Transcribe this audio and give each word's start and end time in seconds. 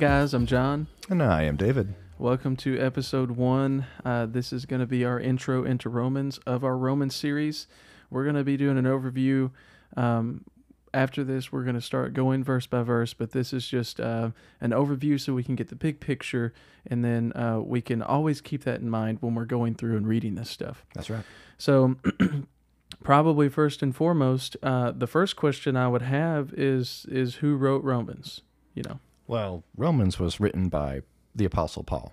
Guys, 0.00 0.32
I'm 0.32 0.46
John. 0.46 0.86
And 1.10 1.22
I 1.22 1.42
am 1.42 1.56
David. 1.56 1.94
Welcome 2.18 2.56
to 2.56 2.80
episode 2.80 3.32
one. 3.32 3.84
Uh, 4.02 4.24
this 4.24 4.50
is 4.50 4.64
going 4.64 4.80
to 4.80 4.86
be 4.86 5.04
our 5.04 5.20
intro 5.20 5.62
into 5.62 5.90
Romans 5.90 6.38
of 6.46 6.64
our 6.64 6.78
Romans 6.78 7.14
series. 7.14 7.66
We're 8.08 8.24
going 8.24 8.36
to 8.36 8.42
be 8.42 8.56
doing 8.56 8.78
an 8.78 8.86
overview. 8.86 9.50
Um, 9.98 10.46
after 10.94 11.22
this, 11.22 11.52
we're 11.52 11.64
going 11.64 11.74
to 11.74 11.82
start 11.82 12.14
going 12.14 12.42
verse 12.42 12.66
by 12.66 12.82
verse, 12.82 13.12
but 13.12 13.32
this 13.32 13.52
is 13.52 13.68
just 13.68 14.00
uh, 14.00 14.30
an 14.62 14.70
overview 14.70 15.20
so 15.20 15.34
we 15.34 15.44
can 15.44 15.54
get 15.54 15.68
the 15.68 15.76
big 15.76 16.00
picture, 16.00 16.54
and 16.86 17.04
then 17.04 17.34
uh, 17.34 17.60
we 17.62 17.82
can 17.82 18.00
always 18.00 18.40
keep 18.40 18.64
that 18.64 18.80
in 18.80 18.88
mind 18.88 19.18
when 19.20 19.34
we're 19.34 19.44
going 19.44 19.74
through 19.74 19.98
and 19.98 20.08
reading 20.08 20.34
this 20.34 20.48
stuff. 20.48 20.82
That's 20.94 21.10
right. 21.10 21.24
So, 21.58 21.96
probably 23.04 23.50
first 23.50 23.82
and 23.82 23.94
foremost, 23.94 24.56
uh, 24.62 24.92
the 24.92 25.06
first 25.06 25.36
question 25.36 25.76
I 25.76 25.88
would 25.88 26.00
have 26.00 26.54
is 26.54 27.04
is 27.10 27.34
who 27.36 27.56
wrote 27.56 27.84
Romans? 27.84 28.40
You 28.72 28.84
know. 28.84 28.98
Well, 29.30 29.62
Romans 29.76 30.18
was 30.18 30.40
written 30.40 30.68
by 30.68 31.02
the 31.36 31.44
Apostle 31.44 31.84
Paul. 31.84 32.12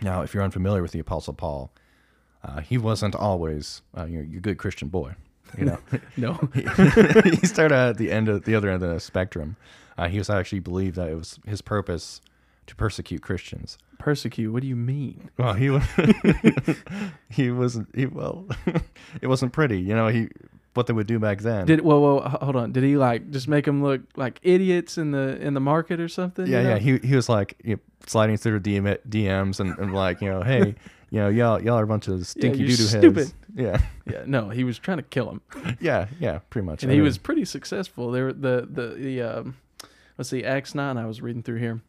Now, 0.00 0.22
if 0.22 0.32
you're 0.32 0.42
unfamiliar 0.42 0.80
with 0.80 0.92
the 0.92 0.98
Apostle 0.98 1.34
Paul, 1.34 1.70
uh, 2.42 2.60
he 2.60 2.78
wasn't 2.78 3.14
always 3.14 3.82
uh, 3.94 4.06
your, 4.06 4.22
your 4.22 4.40
good 4.40 4.56
Christian 4.56 4.88
boy. 4.88 5.14
You 5.58 5.66
know, 5.66 5.78
No. 6.16 6.32
he 6.54 7.46
started 7.46 7.74
at 7.74 7.98
the 7.98 8.10
end 8.10 8.30
of 8.30 8.46
the 8.46 8.54
other 8.54 8.70
end 8.70 8.82
of 8.82 8.94
the 8.94 8.98
spectrum. 8.98 9.56
Uh, 9.98 10.08
he 10.08 10.16
was 10.16 10.30
actually 10.30 10.60
believed 10.60 10.96
that 10.96 11.10
it 11.10 11.16
was 11.16 11.38
his 11.44 11.60
purpose 11.60 12.22
to 12.66 12.74
persecute 12.74 13.20
Christians. 13.20 13.76
Persecute. 13.98 14.50
What 14.50 14.62
do 14.62 14.68
you 14.68 14.76
mean? 14.76 15.28
Well, 15.36 15.52
he 15.52 15.68
was 15.68 15.84
he 17.28 17.50
wasn't 17.50 17.94
he 17.94 18.06
well, 18.06 18.46
it 19.20 19.26
wasn't 19.26 19.52
pretty. 19.52 19.80
You 19.80 19.94
know, 19.94 20.08
he 20.08 20.28
what 20.76 20.86
they 20.86 20.92
would 20.92 21.06
do 21.06 21.18
back 21.18 21.40
then. 21.40 21.66
Did 21.66 21.80
well, 21.80 22.00
well, 22.00 22.20
hold 22.20 22.56
on. 22.56 22.72
Did 22.72 22.84
he 22.84 22.96
like 22.96 23.30
just 23.30 23.48
make 23.48 23.64
them 23.64 23.82
look 23.82 24.02
like 24.16 24.38
idiots 24.42 24.98
in 24.98 25.10
the 25.10 25.36
in 25.40 25.54
the 25.54 25.60
market 25.60 26.00
or 26.00 26.08
something? 26.08 26.46
Yeah, 26.46 26.58
you 26.58 26.64
know? 26.64 26.70
yeah. 26.70 26.78
He 26.78 26.98
he 26.98 27.16
was 27.16 27.28
like 27.28 27.56
you 27.64 27.76
know, 27.76 27.80
sliding 28.06 28.36
through 28.36 28.60
the 28.60 28.76
DM, 28.76 28.98
DMs 29.08 29.60
and, 29.60 29.76
and 29.78 29.94
like 29.94 30.20
you 30.20 30.30
know, 30.30 30.42
hey, 30.42 30.74
you 31.10 31.20
know, 31.20 31.28
y'all 31.28 31.62
y'all 31.62 31.78
are 31.78 31.84
a 31.84 31.86
bunch 31.86 32.08
of 32.08 32.26
stinky 32.26 32.58
you're 32.58 32.68
doo 32.68 32.76
doo 32.76 32.82
stupid. 32.84 33.16
heads. 33.16 33.34
Yeah, 33.54 33.80
yeah. 34.10 34.22
No, 34.26 34.50
he 34.50 34.64
was 34.64 34.78
trying 34.78 34.98
to 34.98 35.02
kill 35.02 35.30
him, 35.30 35.40
yeah, 35.80 36.08
yeah. 36.20 36.40
Pretty 36.50 36.66
much. 36.66 36.82
and 36.82 36.90
I 36.90 36.94
he 36.94 37.00
mean, 37.00 37.06
was 37.06 37.18
pretty 37.18 37.44
successful. 37.44 38.10
There, 38.10 38.32
the 38.32 38.68
the 38.70 38.88
the 38.88 39.22
um, 39.22 39.56
let's 40.18 40.30
see, 40.30 40.44
Acts 40.44 40.74
nine. 40.74 40.96
I 40.96 41.06
was 41.06 41.22
reading 41.22 41.42
through 41.42 41.58
here. 41.58 41.80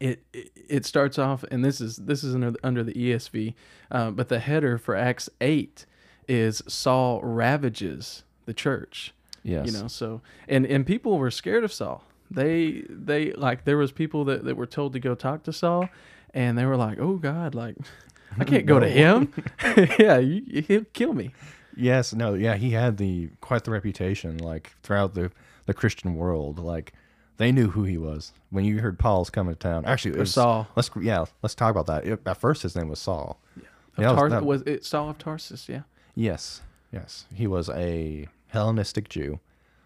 It, 0.00 0.24
it 0.32 0.50
it 0.54 0.86
starts 0.86 1.18
off, 1.18 1.44
and 1.50 1.64
this 1.64 1.80
is 1.80 1.96
this 1.96 2.24
is 2.24 2.34
under, 2.34 2.54
under 2.62 2.82
the 2.82 2.94
ESV, 2.94 3.54
uh, 3.90 4.10
but 4.10 4.28
the 4.28 4.38
header 4.38 4.78
for 4.78 4.96
Acts 4.96 5.28
eight 5.40 5.86
is 6.32 6.62
Saul 6.66 7.20
ravages 7.22 8.24
the 8.46 8.54
church. 8.54 9.12
yes. 9.42 9.66
you 9.66 9.72
know 9.72 9.88
so 9.88 10.20
and 10.48 10.64
and 10.66 10.86
people 10.86 11.18
were 11.18 11.30
scared 11.30 11.64
of 11.64 11.72
saul 11.72 12.04
they 12.30 12.84
they 12.88 13.32
like 13.32 13.64
there 13.64 13.76
was 13.76 13.90
people 13.92 14.24
that, 14.24 14.44
that 14.44 14.56
were 14.56 14.66
told 14.66 14.92
to 14.94 15.00
go 15.00 15.14
talk 15.14 15.42
to 15.42 15.52
saul 15.52 15.88
and 16.32 16.56
they 16.56 16.64
were 16.64 16.76
like 16.76 16.98
oh 17.00 17.16
god 17.16 17.54
like 17.54 17.76
i 18.40 18.44
can't 18.44 18.66
go 18.66 18.78
to 18.80 18.88
him 18.88 19.32
yeah 19.98 20.18
you, 20.18 20.62
he'll 20.68 20.84
kill 20.92 21.12
me 21.12 21.30
Yes, 21.74 22.12
no, 22.12 22.34
yeah. 22.34 22.56
He 22.56 22.72
had 22.72 22.98
the 22.98 23.30
quite 23.40 23.64
the 23.64 23.70
reputation 23.70 24.36
like 24.36 24.72
throughout 24.82 25.14
the 25.14 25.32
the 25.64 25.72
Christian 25.72 26.16
world. 26.16 26.58
Like 26.58 26.92
they 27.38 27.50
knew 27.50 27.70
who 27.70 27.84
he 27.84 27.96
was 27.96 28.32
when 28.50 28.66
you 28.66 28.80
heard 28.80 28.98
Paul's 28.98 29.30
coming 29.30 29.54
to 29.54 29.58
town. 29.58 29.86
Actually, 29.86 30.16
it 30.16 30.18
was, 30.20 30.34
saul 30.34 30.68
Let's 30.76 30.90
yeah, 31.00 31.24
let's 31.40 31.54
talk 31.54 31.70
about 31.70 31.86
that. 31.86 32.04
It- 32.06 32.20
at 32.26 32.36
first, 32.36 32.60
his 32.62 32.76
name 32.76 32.90
was 32.90 32.98
Saul. 33.00 33.40
of 33.56 33.62
Yeah, 34.02 34.12
that 34.12 34.20
was- 34.22 34.30
that- 34.32 34.44
was 34.44 34.62
it 34.66 34.84
saul 34.84 35.08
of 35.08 35.16
tarsus 35.16 35.66
yeah 35.66 35.84
Yes, 36.14 36.62
yes. 36.92 37.26
He 37.34 37.46
was 37.46 37.68
a 37.70 38.28
Hellenistic 38.48 39.08
Jew, 39.08 39.40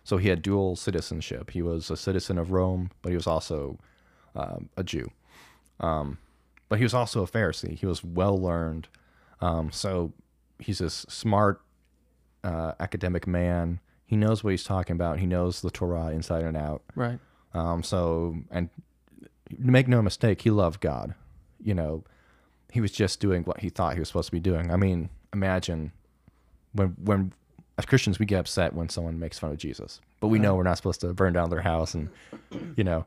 so 0.04 0.16
he 0.16 0.28
had 0.28 0.42
dual 0.42 0.76
citizenship. 0.76 1.50
He 1.50 1.62
was 1.62 1.91
a 1.91 1.97
citizen 1.97 2.38
of 2.38 2.50
Rome, 2.50 2.91
but 3.03 3.10
he 3.10 3.16
was 3.16 3.26
also 3.26 3.78
um, 4.34 4.69
a 4.76 4.84
Jew. 4.84 5.10
Um, 5.81 6.19
but 6.69 6.78
he 6.78 6.84
was 6.84 6.94
also 6.94 7.22
a 7.22 7.26
Pharisee. 7.28 7.78
He 7.78 7.87
was 7.87 8.03
well 8.03 8.41
learned. 8.41 8.88
Um, 9.41 9.70
so 9.70 10.12
he's 10.59 10.78
this 10.78 11.06
smart 11.09 11.60
uh, 12.43 12.72
academic 12.81 13.26
man. 13.26 13.81
He 14.04 14.16
knows 14.16 14.43
what 14.43 14.50
he's 14.50 14.64
talking 14.64 14.94
about. 14.94 15.19
He 15.19 15.26
knows 15.26 15.60
the 15.60 15.70
Torah 15.70 16.08
inside 16.08 16.44
and 16.44 16.56
out. 16.56 16.82
right 16.94 17.19
Um, 17.54 17.82
so, 17.82 18.37
and 18.50 18.70
make 19.58 19.88
no 19.88 20.03
mistake, 20.03 20.43
he 20.43 20.50
loved 20.50 20.81
God. 20.81 21.14
You 21.62 21.75
know, 21.75 22.04
he 22.72 22.81
was 22.81 22.93
just 22.93 23.20
doing 23.20 23.43
what 23.43 23.60
he 23.60 23.69
thought 23.69 23.94
he 23.94 24.00
was 24.00 24.08
supposed 24.08 24.26
to 24.26 24.32
be 24.32 24.41
doing. 24.41 24.70
I 24.70 24.76
mean, 24.76 25.10
imagine 25.32 25.93
when 26.76 26.88
when 27.03 27.32
as 27.78 27.84
Christians 27.84 28.19
we 28.19 28.26
get 28.26 28.41
upset 28.41 28.72
when 28.75 28.88
someone 28.88 29.19
makes 29.19 29.38
fun 29.38 29.50
of 29.50 29.59
Jesus, 29.59 30.00
but 30.20 30.28
we 30.28 30.38
know 30.38 30.54
we're 30.54 30.62
not 30.62 30.76
supposed 30.76 31.00
to 31.03 31.12
burn 31.12 31.32
down 31.32 31.50
their 31.50 31.60
house 31.62 31.94
and 31.94 32.09
you 32.76 32.84
know 32.84 33.04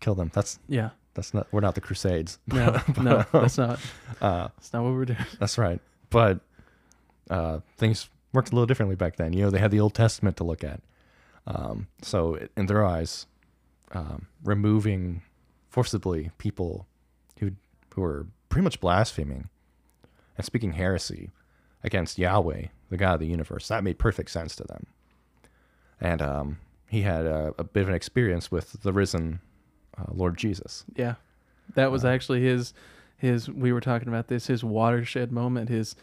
kill 0.00 0.14
them. 0.14 0.30
That's 0.34 0.58
yeah 0.68 0.90
that's 1.14 1.34
not 1.34 1.46
we're 1.50 1.60
not 1.60 1.74
the 1.74 1.80
Crusades. 1.80 2.38
no 2.46 2.80
no 3.00 3.24
that's 3.32 3.58
not 3.58 3.80
Uh, 4.20 4.48
that's 4.56 4.72
not 4.72 4.84
what 4.84 4.92
we're 4.92 5.04
doing 5.06 5.18
that's 5.40 5.58
right. 5.58 5.80
But 6.10 6.40
uh, 7.30 7.60
things 7.76 8.08
worked 8.32 8.50
a 8.50 8.54
little 8.54 8.66
differently 8.66 8.96
back 8.96 9.16
then. 9.16 9.32
You 9.32 9.42
know, 9.42 9.50
they 9.50 9.58
had 9.58 9.70
the 9.70 9.80
Old 9.80 9.94
Testament 9.94 10.36
to 10.38 10.44
look 10.44 10.62
at. 10.64 10.80
Um, 11.46 11.88
so 12.02 12.38
in 12.56 12.66
their 12.66 12.84
eyes, 12.84 13.26
um, 13.92 14.26
removing 14.44 15.22
forcibly 15.70 16.30
people 16.38 16.86
who 17.40 17.52
who 17.94 18.00
were 18.02 18.26
pretty 18.48 18.64
much 18.64 18.80
blaspheming 18.80 19.48
and 20.36 20.44
speaking 20.46 20.72
heresy 20.72 21.30
against 21.82 22.18
Yahweh, 22.18 22.66
the 22.90 22.96
God 22.96 23.14
of 23.14 23.20
the 23.20 23.26
universe, 23.26 23.68
that 23.68 23.84
made 23.84 23.98
perfect 23.98 24.30
sense 24.30 24.56
to 24.56 24.64
them. 24.64 24.86
And 26.00 26.22
um, 26.22 26.58
he 26.88 27.02
had 27.02 27.26
a, 27.26 27.54
a 27.58 27.64
bit 27.64 27.82
of 27.82 27.88
an 27.88 27.94
experience 27.94 28.50
with 28.50 28.82
the 28.82 28.92
risen 28.92 29.40
uh, 29.98 30.04
Lord 30.12 30.36
Jesus. 30.38 30.84
yeah 30.96 31.14
that 31.74 31.90
was 31.90 32.04
Uh, 32.04 32.08
actually 32.08 32.40
his 32.42 32.72
his 33.18 33.50
we 33.50 33.72
were 33.72 33.80
talking 33.80 34.08
about 34.08 34.28
this 34.28 34.46
his 34.46 34.64
watershed 34.64 35.30
moment 35.32 35.68
his 35.68 35.94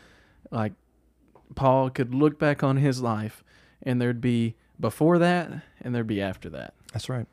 like 0.51 0.73
paul 1.55 1.89
could 1.89 2.13
look 2.13 2.37
back 2.37 2.61
on 2.61 2.77
his 2.77 3.01
life 3.01 3.43
and 3.81 3.99
there'd 4.01 4.21
be 4.21 4.53
before 4.79 5.17
that 5.17 5.49
and 5.81 5.95
there'd 5.95 6.05
be 6.05 6.21
after 6.21 6.49
that 6.49 6.73
That's 6.93 7.09
right. 7.09 7.25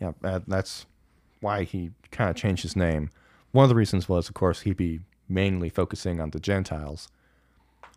Yeah, 0.00 0.12
uh, 0.22 0.40
that's 0.46 0.84
why 1.40 1.62
he 1.64 1.92
kind 2.10 2.28
of 2.28 2.36
changed 2.36 2.62
his 2.64 2.74
name. 2.76 3.10
One 3.52 3.62
of 3.62 3.68
the 3.68 3.74
reasons 3.76 4.08
was, 4.08 4.28
of 4.28 4.34
course, 4.34 4.62
he'd 4.62 4.76
be 4.76 5.00
mainly 5.28 5.68
focusing 5.68 6.20
on 6.20 6.30
the 6.30 6.40
Gentiles. 6.40 7.08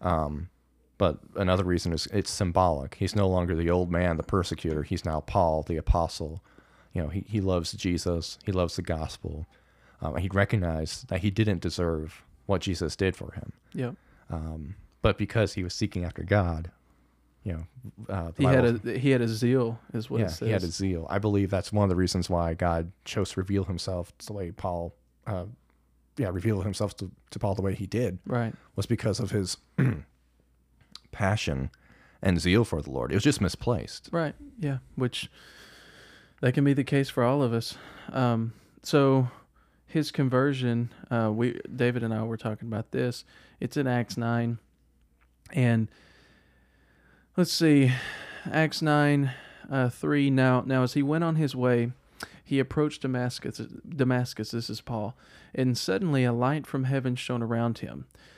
Um, 0.01 0.49
but 0.97 1.19
another 1.35 1.63
reason 1.63 1.93
is 1.93 2.07
it's 2.07 2.31
symbolic. 2.31 2.95
He's 2.95 3.15
no 3.15 3.27
longer 3.27 3.55
the 3.55 3.69
old 3.69 3.91
man, 3.91 4.17
the 4.17 4.23
persecutor. 4.23 4.83
He's 4.83 5.05
now 5.05 5.21
Paul, 5.21 5.63
the 5.63 5.77
apostle. 5.77 6.43
You 6.93 7.03
know, 7.03 7.09
he, 7.09 7.23
he 7.27 7.41
loves 7.41 7.73
Jesus. 7.73 8.39
He 8.45 8.51
loves 8.51 8.75
the 8.75 8.81
gospel. 8.81 9.45
Um, 10.01 10.15
he 10.17 10.29
recognized 10.29 11.09
that 11.09 11.19
he 11.21 11.29
didn't 11.29 11.61
deserve 11.61 12.23
what 12.45 12.61
Jesus 12.61 12.95
did 12.95 13.15
for 13.15 13.33
him. 13.33 13.53
yep 13.73 13.95
Um, 14.29 14.75
but 15.01 15.17
because 15.17 15.53
he 15.53 15.63
was 15.63 15.73
seeking 15.73 16.03
after 16.03 16.23
God, 16.23 16.71
you 17.43 17.53
know, 17.53 17.67
uh, 18.09 18.31
he 18.37 18.43
had 18.43 18.65
a 18.65 18.99
he 18.99 19.11
had 19.11 19.21
a 19.21 19.27
zeal 19.27 19.79
is 19.93 20.09
what 20.09 20.19
yeah, 20.19 20.25
it 20.25 20.29
says 20.31 20.47
he 20.47 20.51
had 20.51 20.63
a 20.63 20.67
zeal. 20.67 21.07
I 21.09 21.19
believe 21.19 21.49
that's 21.49 21.71
one 21.71 21.83
of 21.83 21.89
the 21.89 21.95
reasons 21.95 22.29
why 22.29 22.53
God 22.55 22.91
chose 23.05 23.31
to 23.31 23.39
reveal 23.39 23.63
himself 23.63 24.11
the 24.25 24.33
way 24.33 24.51
Paul, 24.51 24.93
uh, 25.25 25.45
yeah, 26.17 26.29
revealed 26.29 26.63
himself 26.63 26.97
to, 26.97 27.09
to 27.31 27.39
Paul 27.39 27.55
the 27.55 27.61
way 27.61 27.73
he 27.73 27.85
did 27.85 28.19
right 28.25 28.53
was 28.75 28.85
because 28.85 29.19
of 29.19 29.31
his 29.31 29.57
passion 31.11 31.71
and 32.21 32.39
zeal 32.39 32.65
for 32.65 32.81
the 32.81 32.91
Lord. 32.91 33.11
It 33.11 33.15
was 33.15 33.23
just 33.23 33.41
misplaced. 33.41 34.09
Right. 34.11 34.35
Yeah. 34.59 34.77
Which 34.95 35.29
that 36.41 36.53
can 36.53 36.63
be 36.63 36.73
the 36.73 36.83
case 36.83 37.09
for 37.09 37.23
all 37.23 37.41
of 37.41 37.53
us. 37.53 37.77
Um, 38.11 38.53
so 38.83 39.27
his 39.85 40.11
conversion, 40.11 40.91
uh, 41.09 41.31
we 41.33 41.59
David 41.73 42.03
and 42.03 42.13
I 42.13 42.23
were 42.23 42.37
talking 42.37 42.67
about 42.67 42.91
this. 42.91 43.23
It's 43.59 43.77
in 43.77 43.87
Acts 43.87 44.17
nine, 44.17 44.59
and 45.51 45.87
let's 47.35 47.51
see, 47.51 47.91
Acts 48.51 48.81
nine, 48.81 49.31
uh, 49.71 49.89
three. 49.89 50.29
Now, 50.29 50.61
now 50.65 50.83
as 50.83 50.93
he 50.93 51.01
went 51.01 51.23
on 51.23 51.35
his 51.37 51.55
way, 51.55 51.91
he 52.43 52.59
approached 52.59 53.01
Damascus. 53.01 53.61
Damascus. 53.87 54.51
This 54.51 54.69
is 54.69 54.81
Paul, 54.81 55.17
and 55.55 55.77
suddenly 55.77 56.23
a 56.23 56.33
light 56.33 56.67
from 56.67 56.83
heaven 56.83 57.15
shone 57.15 57.41
around 57.41 57.79
him. 57.79 58.05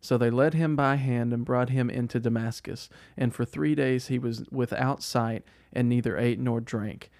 So 0.00 0.16
they 0.16 0.30
led 0.30 0.54
him 0.54 0.76
by 0.76 0.96
hand 0.96 1.32
and 1.32 1.44
brought 1.44 1.68
him 1.68 1.90
into 1.90 2.18
Damascus. 2.18 2.88
And 3.16 3.34
for 3.34 3.44
three 3.44 3.74
days 3.74 4.06
he 4.06 4.18
was 4.18 4.44
without 4.50 5.02
sight 5.02 5.44
and 5.72 5.88
neither 5.88 6.16
ate 6.16 6.38
nor 6.38 6.60
drank. 6.60 7.10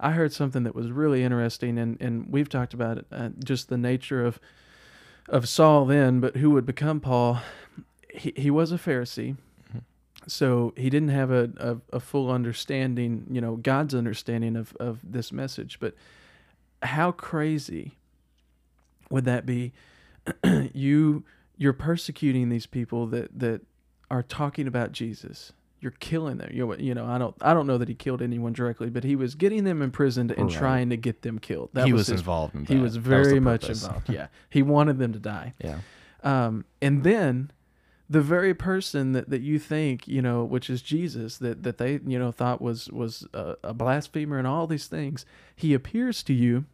I 0.00 0.12
heard 0.12 0.32
something 0.32 0.62
that 0.62 0.74
was 0.74 0.90
really 0.90 1.22
interesting, 1.22 1.78
and, 1.78 2.00
and 2.00 2.26
we've 2.32 2.48
talked 2.48 2.72
about 2.72 2.98
it, 2.98 3.06
uh, 3.12 3.28
just 3.44 3.68
the 3.68 3.76
nature 3.76 4.24
of 4.24 4.40
of 5.28 5.48
Saul 5.48 5.84
then, 5.84 6.18
but 6.18 6.36
who 6.36 6.50
would 6.50 6.66
become 6.66 7.00
Paul. 7.00 7.40
He 8.12 8.32
he 8.34 8.50
was 8.50 8.72
a 8.72 8.78
Pharisee, 8.78 9.36
so 10.26 10.72
he 10.76 10.88
didn't 10.88 11.10
have 11.10 11.30
a, 11.30 11.50
a, 11.58 11.96
a 11.96 12.00
full 12.00 12.30
understanding, 12.30 13.26
you 13.30 13.40
know, 13.40 13.56
God's 13.56 13.94
understanding 13.94 14.56
of 14.56 14.74
of 14.80 15.00
this 15.04 15.30
message. 15.30 15.78
But 15.78 15.94
how 16.82 17.12
crazy 17.12 17.98
would 19.10 19.26
that 19.26 19.44
be? 19.44 19.72
you 20.72 21.24
you're 21.60 21.74
persecuting 21.74 22.48
these 22.48 22.64
people 22.66 23.06
that 23.08 23.38
that 23.38 23.60
are 24.10 24.22
talking 24.22 24.66
about 24.66 24.92
Jesus. 24.92 25.52
You're 25.78 25.92
killing 25.92 26.38
them. 26.38 26.50
You 26.52 26.66
know, 26.66 26.74
you 26.76 26.94
know, 26.94 27.06
I 27.06 27.18
don't 27.18 27.36
I 27.42 27.52
don't 27.54 27.66
know 27.66 27.76
that 27.78 27.88
he 27.88 27.94
killed 27.94 28.22
anyone 28.22 28.54
directly, 28.54 28.88
but 28.88 29.04
he 29.04 29.14
was 29.14 29.34
getting 29.34 29.64
them 29.64 29.82
imprisoned 29.82 30.30
and 30.32 30.48
Right. 30.50 30.58
trying 30.58 30.90
to 30.90 30.96
get 30.96 31.20
them 31.22 31.38
killed. 31.38 31.68
That 31.74 31.86
he 31.86 31.92
was, 31.92 32.00
was, 32.00 32.06
his, 32.08 32.20
involved 32.20 32.54
in 32.54 32.64
that. 32.64 32.72
he 32.72 32.78
was 32.80 32.96
very 32.96 33.34
the 33.34 33.40
much 33.42 33.68
involved. 33.68 34.08
Yeah. 34.08 34.28
He 34.48 34.62
wanted 34.62 34.98
them 34.98 35.12
to 35.12 35.18
die. 35.18 35.52
Yeah. 35.62 35.80
Um, 36.22 36.64
and 36.80 37.02
then 37.04 37.50
the 38.08 38.22
very 38.22 38.54
person 38.54 39.12
that, 39.12 39.28
that 39.30 39.42
you 39.42 39.58
think, 39.58 40.08
you 40.08 40.20
know, 40.22 40.44
which 40.44 40.68
is 40.68 40.82
Jesus, 40.82 41.38
that, 41.38 41.62
that 41.62 41.78
they, 41.78 42.00
you 42.06 42.18
know, 42.18 42.32
thought 42.32 42.60
was, 42.60 42.90
was 42.90 43.26
a, 43.32 43.56
a 43.62 43.72
blasphemer 43.72 44.36
and 44.36 44.46
all 44.46 44.66
these 44.66 44.86
things, 44.86 45.24
he 45.54 45.74
appears 45.74 46.22
to 46.24 46.32
you. 46.32 46.64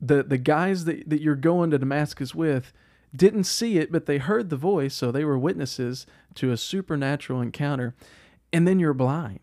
The, 0.00 0.22
the 0.22 0.38
guys 0.38 0.84
that, 0.86 1.10
that 1.10 1.20
you're 1.20 1.34
going 1.34 1.70
to 1.72 1.78
Damascus 1.78 2.34
with 2.34 2.72
didn't 3.14 3.44
see 3.44 3.78
it, 3.78 3.90
but 3.90 4.06
they 4.06 4.18
heard 4.18 4.50
the 4.50 4.56
voice, 4.56 4.94
so 4.94 5.10
they 5.10 5.24
were 5.24 5.38
witnesses 5.38 6.06
to 6.34 6.52
a 6.52 6.56
supernatural 6.56 7.40
encounter. 7.40 7.94
And 8.52 8.66
then 8.66 8.78
you're 8.78 8.94
blind. 8.94 9.40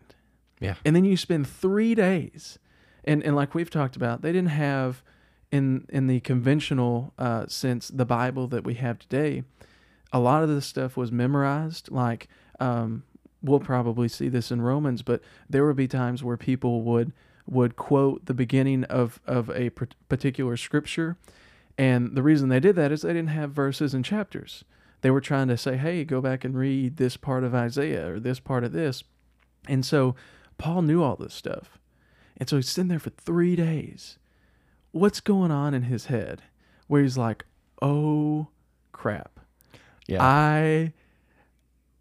Yeah. 0.60 0.74
And 0.84 0.96
then 0.96 1.04
you 1.04 1.16
spend 1.16 1.46
three 1.46 1.94
days, 1.94 2.58
and 3.04 3.22
and 3.22 3.36
like 3.36 3.54
we've 3.54 3.70
talked 3.70 3.96
about, 3.96 4.22
they 4.22 4.32
didn't 4.32 4.50
have 4.50 5.02
in 5.52 5.86
in 5.88 6.06
the 6.06 6.20
conventional 6.20 7.12
uh, 7.18 7.46
sense 7.46 7.88
the 7.88 8.06
Bible 8.06 8.48
that 8.48 8.64
we 8.64 8.74
have 8.74 8.98
today. 8.98 9.44
A 10.12 10.18
lot 10.18 10.42
of 10.42 10.48
this 10.48 10.66
stuff 10.66 10.96
was 10.96 11.12
memorized. 11.12 11.90
Like 11.90 12.28
um, 12.58 13.04
we'll 13.42 13.60
probably 13.60 14.08
see 14.08 14.28
this 14.28 14.50
in 14.50 14.62
Romans, 14.62 15.02
but 15.02 15.20
there 15.48 15.66
would 15.66 15.76
be 15.76 15.88
times 15.88 16.24
where 16.24 16.36
people 16.36 16.82
would 16.82 17.12
would 17.46 17.76
quote 17.76 18.26
the 18.26 18.34
beginning 18.34 18.84
of 18.84 19.20
of 19.26 19.50
a 19.50 19.70
particular 20.08 20.56
scripture, 20.56 21.16
and 21.78 22.16
the 22.16 22.22
reason 22.22 22.48
they 22.48 22.60
did 22.60 22.76
that 22.76 22.92
is 22.92 23.02
they 23.02 23.12
didn't 23.12 23.28
have 23.28 23.52
verses 23.52 23.94
and 23.94 24.04
chapters. 24.04 24.64
They 25.02 25.10
were 25.10 25.20
trying 25.20 25.48
to 25.48 25.56
say, 25.56 25.76
"Hey, 25.76 26.04
go 26.04 26.20
back 26.20 26.44
and 26.44 26.56
read 26.56 26.96
this 26.96 27.16
part 27.16 27.44
of 27.44 27.54
Isaiah 27.54 28.12
or 28.12 28.20
this 28.20 28.40
part 28.40 28.64
of 28.64 28.72
this," 28.72 29.04
and 29.68 29.84
so 29.84 30.14
Paul 30.58 30.82
knew 30.82 31.02
all 31.02 31.16
this 31.16 31.34
stuff. 31.34 31.78
And 32.36 32.48
so 32.48 32.56
he's 32.56 32.68
sitting 32.68 32.88
there 32.88 32.98
for 32.98 33.10
three 33.10 33.56
days. 33.56 34.18
What's 34.92 35.20
going 35.20 35.50
on 35.50 35.74
in 35.74 35.82
his 35.82 36.06
head 36.06 36.42
where 36.86 37.02
he's 37.02 37.18
like, 37.18 37.44
oh 37.82 38.48
crap. 38.92 39.40
Yeah. 40.06 40.22
I 40.22 40.92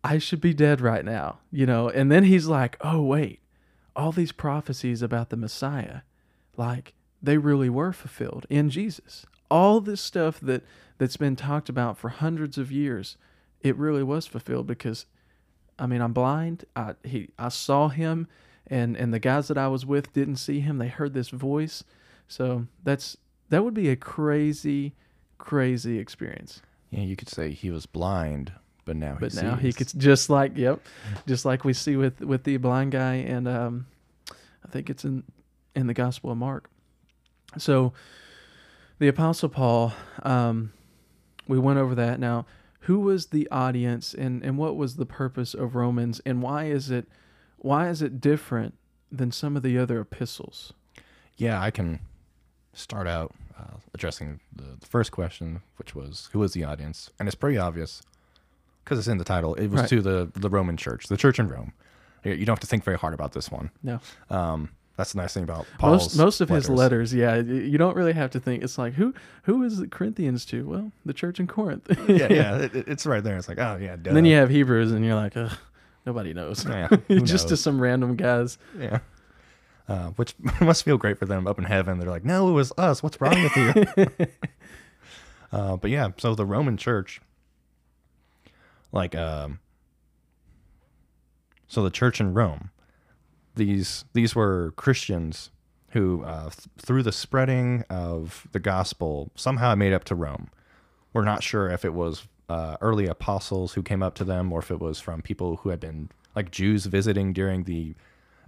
I 0.03 0.19
should 0.19 0.41
be 0.41 0.53
dead 0.53 0.81
right 0.81 1.03
now, 1.03 1.39
you 1.51 1.65
know. 1.65 1.89
And 1.89 2.11
then 2.11 2.25
he's 2.25 2.45
like, 2.45 2.77
"Oh 2.81 3.01
wait, 3.01 3.39
all 3.95 4.11
these 4.11 4.31
prophecies 4.31 5.01
about 5.01 5.29
the 5.31 5.37
Messiah, 5.37 6.01
like 6.57 6.93
they 7.21 7.39
really 7.39 7.69
were 7.69 7.91
fulfilled 7.91 8.45
in 8.49 8.69
Jesus. 8.69 9.25
All 9.49 9.79
this 9.79 10.01
stuff 10.01 10.39
that 10.41 10.63
that's 10.97 11.17
been 11.17 11.35
talked 11.35 11.69
about 11.69 11.97
for 11.97 12.09
hundreds 12.09 12.57
of 12.57 12.71
years, 12.71 13.17
it 13.61 13.75
really 13.75 14.03
was 14.03 14.25
fulfilled 14.25 14.67
because 14.67 15.05
I 15.77 15.87
mean, 15.87 16.01
I'm 16.01 16.13
blind. 16.13 16.65
I 16.75 16.95
he 17.03 17.29
I 17.37 17.49
saw 17.49 17.89
him 17.89 18.27
and 18.67 18.95
and 18.95 19.13
the 19.13 19.19
guys 19.19 19.47
that 19.47 19.57
I 19.57 19.67
was 19.67 19.85
with 19.85 20.13
didn't 20.13 20.37
see 20.37 20.59
him. 20.61 20.77
They 20.77 20.87
heard 20.87 21.13
this 21.13 21.29
voice. 21.29 21.83
So, 22.27 22.65
that's 22.83 23.17
that 23.49 23.63
would 23.63 23.73
be 23.73 23.89
a 23.89 23.95
crazy 23.95 24.93
crazy 25.37 25.99
experience. 25.99 26.61
yeah. 26.89 27.01
You 27.01 27.15
could 27.15 27.29
say 27.29 27.51
he 27.51 27.69
was 27.69 27.85
blind, 27.85 28.51
but 28.85 28.95
now 28.95 29.17
But 29.19 29.33
he 29.33 29.41
now 29.41 29.55
he 29.55 29.73
could 29.73 29.91
just 29.97 30.29
like 30.29 30.57
yep, 30.57 30.79
just 31.27 31.45
like 31.45 31.63
we 31.63 31.73
see 31.73 31.95
with 31.95 32.21
with 32.21 32.43
the 32.43 32.57
blind 32.57 32.93
guy 32.93 33.15
and 33.15 33.47
um 33.47 33.85
I 34.31 34.67
think 34.69 34.89
it's 34.89 35.03
in 35.03 35.23
in 35.75 35.87
the 35.87 35.93
Gospel 35.93 36.31
of 36.31 36.37
Mark. 36.37 36.69
So 37.57 37.93
the 38.99 39.07
apostle 39.07 39.49
Paul 39.49 39.93
um 40.23 40.71
we 41.47 41.59
went 41.59 41.77
over 41.77 41.93
that. 41.95 42.19
Now, 42.19 42.45
who 42.81 42.99
was 42.99 43.27
the 43.27 43.47
audience 43.51 44.13
and 44.13 44.43
and 44.43 44.57
what 44.57 44.75
was 44.75 44.95
the 44.95 45.05
purpose 45.05 45.53
of 45.53 45.75
Romans 45.75 46.21
and 46.25 46.41
why 46.41 46.65
is 46.65 46.89
it 46.89 47.07
why 47.57 47.89
is 47.89 48.01
it 48.01 48.19
different 48.21 48.75
than 49.11 49.31
some 49.31 49.55
of 49.55 49.63
the 49.63 49.77
other 49.77 49.99
epistles? 50.01 50.73
Yeah, 51.37 51.61
I 51.61 51.71
can 51.71 51.99
start 52.73 53.07
out 53.07 53.33
uh, 53.57 53.77
addressing 53.93 54.39
the, 54.55 54.77
the 54.79 54.85
first 54.85 55.11
question, 55.11 55.61
which 55.77 55.95
was 55.95 56.29
who 56.33 56.39
was 56.39 56.53
the 56.53 56.63
audience, 56.63 57.09
and 57.19 57.27
it's 57.27 57.35
pretty 57.35 57.57
obvious 57.57 58.01
because 58.83 58.99
it's 58.99 59.07
in 59.07 59.17
the 59.17 59.23
title. 59.23 59.55
It 59.55 59.67
was 59.69 59.81
Right. 59.81 59.89
to 59.89 60.01
the 60.01 60.31
the 60.35 60.49
Roman 60.49 60.77
Church, 60.77 61.07
the 61.07 61.17
Church 61.17 61.39
in 61.39 61.47
Rome. 61.47 61.73
You 62.23 62.33
you 62.33 62.45
don't 62.45 62.53
have 62.55 62.59
to 62.61 62.67
think 62.67 62.83
very 62.83 62.97
hard 62.97 63.13
about 63.13 63.33
this 63.33 63.49
one. 63.51 63.69
No. 63.83 63.99
Um, 64.29 64.69
that's 64.97 65.11
the 65.13 65.17
nice 65.17 65.33
thing 65.33 65.43
about 65.43 65.65
Paul's 65.77 66.15
most 66.15 66.17
most 66.17 66.41
of 66.41 66.49
his 66.49 66.69
letters, 66.69 67.13
yeah, 67.13 67.35
you 67.35 67.77
don't 67.77 67.95
really 67.95 68.13
have 68.13 68.31
to 68.31 68.39
think. 68.39 68.63
It's 68.63 68.77
like 68.77 68.93
who 68.93 69.13
who 69.43 69.63
is 69.63 69.77
the 69.77 69.87
Corinthians 69.87 70.45
to? 70.45 70.65
Well, 70.67 70.91
the 71.05 71.13
church 71.13 71.39
in 71.39 71.47
Corinth. 71.47 71.87
yeah, 72.07 72.27
yeah, 72.31 72.57
it, 72.59 72.75
it- 72.75 72.87
it's 72.87 73.05
right 73.05 73.23
there. 73.23 73.37
It's 73.37 73.47
like, 73.49 73.59
oh 73.59 73.77
yeah, 73.81 73.95
duh. 73.97 74.09
And 74.09 74.17
then 74.17 74.25
you 74.25 74.35
have 74.37 74.49
Hebrews, 74.49 74.91
and 74.91 75.03
you're 75.05 75.15
like, 75.15 75.35
Ugh, 75.35 75.51
nobody 76.05 76.33
knows. 76.33 76.65
Yeah, 76.65 76.87
Just 77.23 77.49
to 77.49 77.57
some 77.57 77.79
random 77.81 78.15
guys. 78.15 78.57
yeah. 78.79 78.99
Uh, 79.87 80.07
which 80.15 80.33
must 80.61 80.83
feel 80.83 80.97
great 80.97 81.19
for 81.19 81.25
them 81.25 81.45
up 81.45 81.59
in 81.59 81.63
heaven. 81.65 81.99
They're 81.99 82.09
like, 82.09 82.25
no, 82.25 82.49
it 82.49 82.53
was 82.53 82.73
us. 82.75 83.03
What's 83.03 83.21
wrong 83.21 83.35
with 83.43 83.55
you? 83.55 84.27
uh, 85.51 85.77
but 85.77 85.91
yeah, 85.91 86.09
so 86.17 86.33
the 86.33 86.43
Roman 86.43 86.75
Church, 86.75 87.21
like, 88.91 89.13
um, 89.13 89.59
so 91.67 91.83
the 91.83 91.91
church 91.91 92.19
in 92.19 92.33
Rome, 92.33 92.71
these 93.55 94.05
these 94.13 94.35
were 94.35 94.73
Christians 94.75 95.51
who, 95.91 96.23
uh, 96.25 96.43
th- 96.49 96.67
through 96.77 97.03
the 97.03 97.11
spreading 97.11 97.83
of 97.89 98.47
the 98.51 98.59
gospel, 98.59 99.31
somehow 99.35 99.73
made 99.75 99.93
up 99.93 100.03
to 100.05 100.15
Rome. 100.15 100.49
We're 101.13 101.23
not 101.23 101.41
sure 101.41 101.69
if 101.69 101.85
it 101.85 101.93
was 101.93 102.27
uh, 102.49 102.75
early 102.81 103.07
apostles 103.07 103.73
who 103.73 103.81
came 103.81 104.03
up 104.03 104.13
to 104.15 104.25
them, 104.25 104.51
or 104.51 104.59
if 104.59 104.69
it 104.71 104.79
was 104.81 104.99
from 104.99 105.21
people 105.21 105.57
who 105.57 105.69
had 105.69 105.79
been 105.79 106.09
like 106.35 106.51
Jews 106.51 106.85
visiting 106.85 107.31
during 107.31 107.63
the 107.63 107.95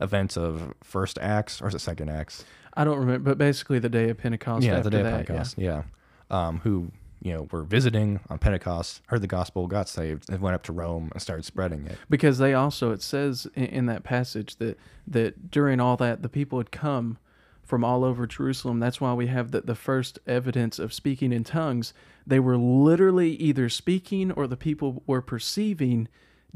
events 0.02 0.36
of 0.38 0.74
First 0.84 1.18
Acts, 1.20 1.62
or 1.62 1.70
is 1.70 1.76
it 1.76 1.80
Second 1.80 2.10
Acts? 2.10 2.44
I 2.76 2.84
don't 2.84 3.00
remember, 3.00 3.30
but 3.32 3.38
basically 3.38 3.80
the 3.80 3.90
day 3.90 4.10
of 4.10 4.18
Pentecost. 4.18 4.66
yeah, 4.66 4.82
the 4.82 4.90
day 4.90 5.00
of 5.02 5.06
Pentecost. 5.08 5.58
Yeah, 5.58 5.84
Um, 6.30 6.60
who 6.60 6.92
you 7.22 7.34
know 7.34 7.48
were 7.52 7.64
visiting 7.64 8.20
on 8.30 8.40
Pentecost, 8.40 9.02
heard 9.08 9.22
the 9.22 9.28
gospel, 9.28 9.68
got 9.68 9.90
saved, 9.90 10.30
and 10.30 10.40
went 10.40 10.56
up 10.56 10.64
to 10.64 10.74
Rome 10.74 11.10
and 11.14 11.22
started 11.22 11.46
spreading 11.46 11.86
it. 11.86 11.98
because 12.10 12.38
they 12.38 12.54
also 12.54 12.92
it 12.92 13.02
says 13.02 13.48
in, 13.56 13.66
in 13.66 13.86
that 13.88 14.04
passage 14.04 14.58
that 14.58 14.78
that 15.08 15.52
during 15.52 15.80
all 15.80 15.98
that 15.98 16.22
the 16.22 16.30
people 16.30 16.60
had 16.60 16.72
come 16.72 17.18
from 17.64 17.84
all 17.84 18.06
over 18.06 18.26
Jerusalem. 18.26 18.80
That's 18.80 19.02
why 19.02 19.14
we 19.14 19.28
have 19.28 19.52
the, 19.52 19.60
the 19.60 19.76
first 19.76 20.20
evidence 20.26 20.80
of 20.80 20.94
speaking 20.94 21.34
in 21.34 21.44
tongues. 21.44 21.94
They 22.26 22.40
were 22.40 22.58
literally 22.58 23.32
either 23.32 23.68
speaking 23.68 24.32
or 24.32 24.48
the 24.48 24.56
people 24.56 25.04
were 25.06 25.22
perceiving 25.22 26.08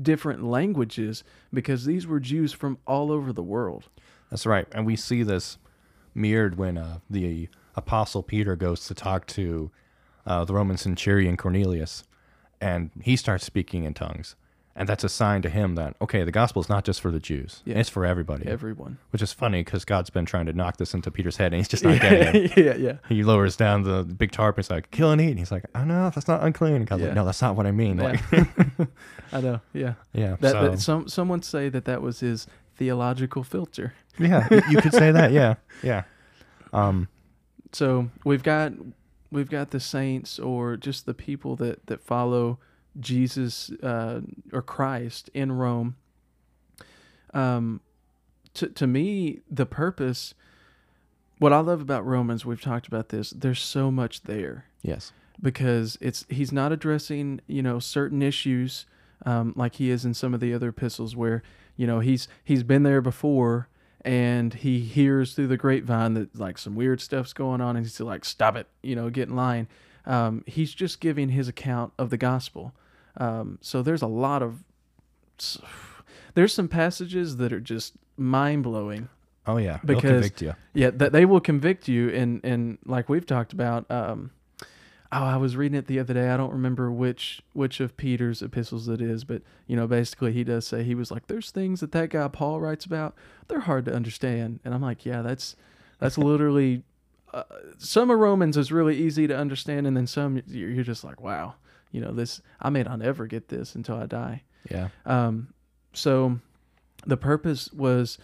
different 0.01 0.41
languages 0.41 1.25
because 1.53 1.84
these 1.84 2.08
were 2.08 2.22
Jews 2.22 2.53
from 2.53 2.77
all 2.88 3.12
over 3.12 3.34
the 3.34 3.44
world. 3.44 3.89
That's 4.30 4.46
right, 4.46 4.65
and 4.72 4.86
we 4.86 4.96
see 4.96 5.22
this 5.24 5.58
mirrored 6.15 6.58
when 6.58 6.77
uh, 6.77 7.00
the 7.10 7.50
apostle 7.75 8.24
Peter 8.24 8.56
goes 8.56 8.88
to 8.88 8.94
talk 8.94 9.27
to 9.27 9.70
uh, 10.25 10.46
the 10.46 10.54
Roman 10.54 10.78
centurion 10.78 11.38
Cornelius, 11.38 12.04
and 12.60 12.92
he 13.01 13.16
starts 13.16 13.46
speaking 13.46 13.84
in 13.86 13.94
tongues, 13.94 14.36
and 14.75 14.88
that's 14.88 15.04
a 15.04 15.10
sign 15.10 15.42
to 15.42 15.50
him 15.50 15.75
that 15.75 15.96
okay, 16.01 16.24
the 16.24 16.32
gospel 16.32 16.62
is 16.62 16.70
not 16.70 16.86
just 16.86 17.01
for 17.01 17.12
the 17.12 17.20
Jews; 17.20 17.62
Yeah. 17.66 17.78
it's 17.80 17.90
for 17.90 18.06
everybody. 18.06 18.48
Everyone. 18.48 18.98
Which 19.12 19.22
is 19.22 19.34
funny 19.34 19.63
because 19.63 19.84
God's 19.86 20.10
been 20.10 20.25
trying 20.25 20.46
to 20.46 20.54
knock 20.54 20.78
this 20.78 20.94
into 20.94 21.12
Peter's 21.12 21.38
head, 21.38 21.54
and 21.54 21.60
he's 21.60 21.68
just 21.68 21.84
not 21.84 22.00
getting 22.00 22.44
it. 22.46 22.58
yeah, 22.58 22.75
yeah. 22.75 22.94
He 23.10 23.24
lowers 23.24 23.56
down 23.58 23.84
the 23.84 24.04
big 24.04 24.32
tarp 24.32 24.58
and 24.58 24.63
he's 24.66 24.70
like, 24.72 24.90
kill 24.92 25.12
and 25.12 25.20
eat. 25.20 25.30
And 25.32 25.40
he's 25.40 25.51
like, 25.51 25.66
oh 25.75 25.84
no, 25.84 26.10
that's 26.10 26.28
not 26.28 26.44
unclean. 26.44 26.75
And 26.75 26.88
God's 26.88 27.01
Yeah. 27.01 27.08
like, 27.10 27.16
no, 27.16 27.25
that's 27.25 27.42
not 27.42 27.56
what 27.56 27.66
I 27.66 27.72
mean. 27.72 27.98
Like, 27.98 28.22
I 29.34 29.42
know. 29.42 29.60
Yeah. 29.74 29.96
yeah. 30.13 30.38
That, 30.40 30.51
so, 30.51 30.70
that 30.70 30.80
some 30.80 31.08
someone 31.08 31.42
say 31.42 31.68
that 31.70 31.86
that 31.86 32.01
was 32.01 32.20
his 32.22 32.48
theological 32.78 33.44
filter. 33.44 33.94
yeah, 34.20 34.48
you 34.70 34.78
could 34.82 34.94
say 34.94 35.12
that. 35.12 35.32
Yeah. 35.32 35.56
Yeah. 35.84 36.04
Um, 36.74 37.08
so 37.74 38.10
we've 38.24 38.44
got 38.44 38.72
we've 39.32 39.50
got 39.50 39.72
the 39.72 39.80
saints 39.80 40.38
or 40.38 40.78
just 40.78 41.06
the 41.06 41.14
people 41.14 41.56
that 41.58 41.88
that 41.88 42.02
follow 42.02 42.60
Jesus 43.00 43.72
uh, 43.82 44.22
or 44.52 44.62
Christ 44.62 45.30
in 45.34 45.52
Rome. 45.54 45.96
Um, 47.34 47.82
to 48.56 48.68
to 48.68 48.88
me, 48.88 49.40
the 49.50 49.66
purpose. 49.66 50.34
What 51.38 51.54
I 51.54 51.60
love 51.60 51.82
about 51.82 52.06
Romans, 52.06 52.46
we've 52.46 52.62
talked 52.62 52.88
about 52.88 53.10
this. 53.10 53.32
There's 53.32 53.62
so 53.62 53.90
much 53.90 54.22
there 54.24 54.66
yes. 54.84 55.12
because 55.42 55.98
it's 56.00 56.24
he's 56.30 56.52
not 56.52 56.72
addressing 56.72 57.42
you 57.48 57.64
know 57.64 57.80
certain 57.80 58.22
issues 58.22 58.86
um, 59.26 59.54
like 59.56 59.76
he 59.76 59.90
is 59.90 60.06
in 60.06 60.14
some 60.14 60.34
of 60.36 60.40
the 60.40 60.54
other 60.54 60.70
epistles 60.70 61.16
where 61.16 61.42
you 61.76 61.88
know 61.88 62.00
he's 62.00 62.28
he's 62.44 62.62
been 62.64 62.84
there 62.84 63.02
before 63.02 63.70
and 64.03 64.53
he 64.53 64.79
hears 64.79 65.34
through 65.36 65.48
the 65.48 65.58
grapevine 65.58 66.13
that 66.15 66.38
like 66.38 66.58
some 66.58 66.75
weird 66.75 67.00
stuff's 67.01 67.34
going 67.34 67.62
on 67.62 67.75
and 67.75 67.86
he's 67.86 68.00
like 68.00 68.25
stop 68.25 68.55
it 68.55 68.67
you 68.81 68.96
know 68.96 69.10
get 69.10 69.29
in 69.29 69.36
line 69.36 69.67
Um, 70.05 70.43
he's 70.48 70.74
just 70.74 71.00
giving 71.00 71.29
his 71.29 71.48
account 71.48 71.93
of 72.00 72.10
the 72.10 72.17
gospel. 72.17 72.74
Um, 73.17 73.60
so 73.62 73.81
there's 73.84 74.01
a 74.01 74.08
lot 74.08 74.41
of 74.41 74.63
there's 76.34 76.53
some 76.53 76.67
passages 76.67 77.38
that 77.38 77.51
are 77.53 77.60
just 77.60 77.93
mind 78.17 78.63
blowing. 78.63 79.10
Oh 79.46 79.58
yeah, 79.58 79.79
Because- 79.84 80.01
convict 80.12 80.41
you. 80.41 80.53
Yeah, 80.74 80.91
that 80.91 81.12
they 81.12 81.25
will 81.25 81.39
convict 81.41 81.88
you, 81.88 82.10
and 82.10 82.41
and 82.43 82.77
like 82.86 83.10
we've 83.10 83.25
talked 83.25 83.53
about. 83.53 83.89
Um, 83.89 84.31
oh, 85.12 85.24
I 85.24 85.38
was 85.38 85.56
reading 85.56 85.77
it 85.77 85.88
the 85.88 86.00
other 86.00 86.13
day. 86.13 86.30
I 86.30 86.38
don't 86.38 86.51
remember 86.51 86.91
which 86.91 87.41
which 87.53 87.80
of 87.80 87.98
Peter's 87.98 88.41
epistles 88.41 88.88
it 88.88 89.01
is, 89.01 89.24
but 89.24 89.41
you 89.68 89.75
know, 89.75 89.88
basically 89.88 90.34
he 90.34 90.44
does 90.44 90.65
say 90.65 90.84
he 90.84 90.96
was 90.96 91.12
like, 91.12 91.27
"There's 91.27 91.51
things 91.51 91.82
that 91.82 91.91
that 91.91 92.10
guy 92.10 92.27
Paul 92.27 92.60
writes 92.60 92.86
about. 92.86 93.15
They're 93.48 93.62
hard 93.62 93.86
to 93.86 93.94
understand," 93.94 94.60
and 94.63 94.74
I'm 94.74 94.82
like, 94.82 95.06
"Yeah, 95.06 95.22
that's 95.22 95.56
that's 96.00 96.18
literally." 96.18 96.84
Uh, 97.34 97.44
some 97.77 98.12
of 98.12 98.20
Romans 98.20 98.58
is 98.58 98.74
really 98.74 98.98
easy 98.98 99.25
to 99.25 99.38
understand, 99.38 99.88
and 99.88 99.96
then 99.96 100.08
some 100.08 100.41
you're 100.48 100.70
you're 100.70 100.84
just 100.84 101.03
like, 101.03 101.22
"Wow, 101.22 101.56
you 101.91 102.01
know 102.01 102.12
this. 102.12 102.41
I 102.62 102.70
may 102.70 102.84
not 102.84 103.01
ever 103.01 103.25
get 103.25 103.48
this 103.48 103.75
until 103.75 103.96
I 103.96 104.06
die." 104.06 104.44
Yeah. 104.70 104.89
Um, 105.06 105.53
so 105.94 106.39
the 107.06 107.18
purpose 107.18 107.72
was 107.74 108.18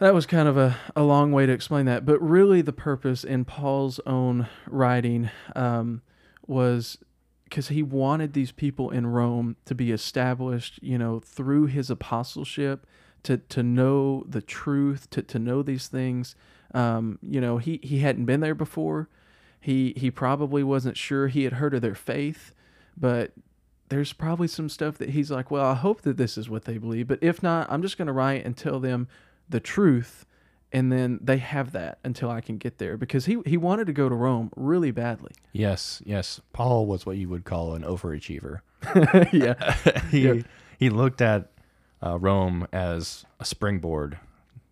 that 0.00 0.14
was 0.14 0.26
kind 0.26 0.48
of 0.48 0.56
a, 0.56 0.76
a 0.96 1.02
long 1.02 1.30
way 1.30 1.46
to 1.46 1.52
explain 1.52 1.84
that, 1.86 2.06
but 2.06 2.18
really 2.20 2.62
the 2.62 2.72
purpose 2.72 3.22
in 3.22 3.44
Paul's 3.44 4.00
own 4.06 4.48
writing 4.66 5.30
um, 5.54 6.00
was 6.46 6.98
because 7.44 7.68
he 7.68 7.82
wanted 7.82 8.32
these 8.32 8.50
people 8.50 8.90
in 8.90 9.06
Rome 9.06 9.56
to 9.66 9.74
be 9.74 9.92
established, 9.92 10.82
you 10.82 10.96
know, 10.96 11.20
through 11.20 11.66
his 11.66 11.90
apostleship, 11.90 12.86
to 13.24 13.36
to 13.36 13.62
know 13.62 14.24
the 14.26 14.40
truth, 14.40 15.10
to 15.10 15.22
to 15.22 15.38
know 15.38 15.62
these 15.62 15.86
things. 15.86 16.34
Um, 16.72 17.18
you 17.22 17.40
know, 17.40 17.58
he 17.58 17.78
he 17.82 17.98
hadn't 17.98 18.24
been 18.24 18.40
there 18.40 18.54
before. 18.54 19.08
He 19.60 19.92
he 19.96 20.10
probably 20.10 20.62
wasn't 20.62 20.96
sure. 20.96 21.28
He 21.28 21.44
had 21.44 21.54
heard 21.54 21.74
of 21.74 21.82
their 21.82 21.94
faith, 21.94 22.54
but 22.96 23.32
there's 23.90 24.14
probably 24.14 24.48
some 24.48 24.68
stuff 24.70 24.96
that 24.98 25.10
he's 25.10 25.30
like, 25.30 25.50
well, 25.50 25.66
I 25.66 25.74
hope 25.74 26.02
that 26.02 26.16
this 26.16 26.38
is 26.38 26.48
what 26.48 26.64
they 26.64 26.78
believe, 26.78 27.08
but 27.08 27.18
if 27.20 27.42
not, 27.42 27.70
I'm 27.70 27.82
just 27.82 27.98
going 27.98 28.06
to 28.06 28.12
write 28.12 28.46
and 28.46 28.56
tell 28.56 28.78
them 28.78 29.08
the 29.50 29.60
truth, 29.60 30.24
and 30.72 30.90
then 30.92 31.18
they 31.22 31.38
have 31.38 31.72
that 31.72 31.98
until 32.04 32.30
I 32.30 32.40
can 32.40 32.56
get 32.58 32.78
there 32.78 32.96
because 32.96 33.26
he 33.26 33.38
he 33.44 33.56
wanted 33.56 33.86
to 33.88 33.92
go 33.92 34.08
to 34.08 34.14
Rome 34.14 34.50
really 34.56 34.90
badly. 34.90 35.32
Yes. 35.52 36.00
Yes. 36.06 36.40
Paul 36.52 36.86
was 36.86 37.04
what 37.04 37.16
you 37.16 37.28
would 37.28 37.44
call 37.44 37.74
an 37.74 37.82
overachiever. 37.82 38.60
yeah, 39.32 39.74
he 40.10 40.20
Yeah. 40.28 40.42
he 40.78 40.88
looked 40.90 41.20
at 41.20 41.50
uh, 42.02 42.18
Rome 42.18 42.66
as 42.72 43.24
a 43.38 43.44
springboard 43.44 44.18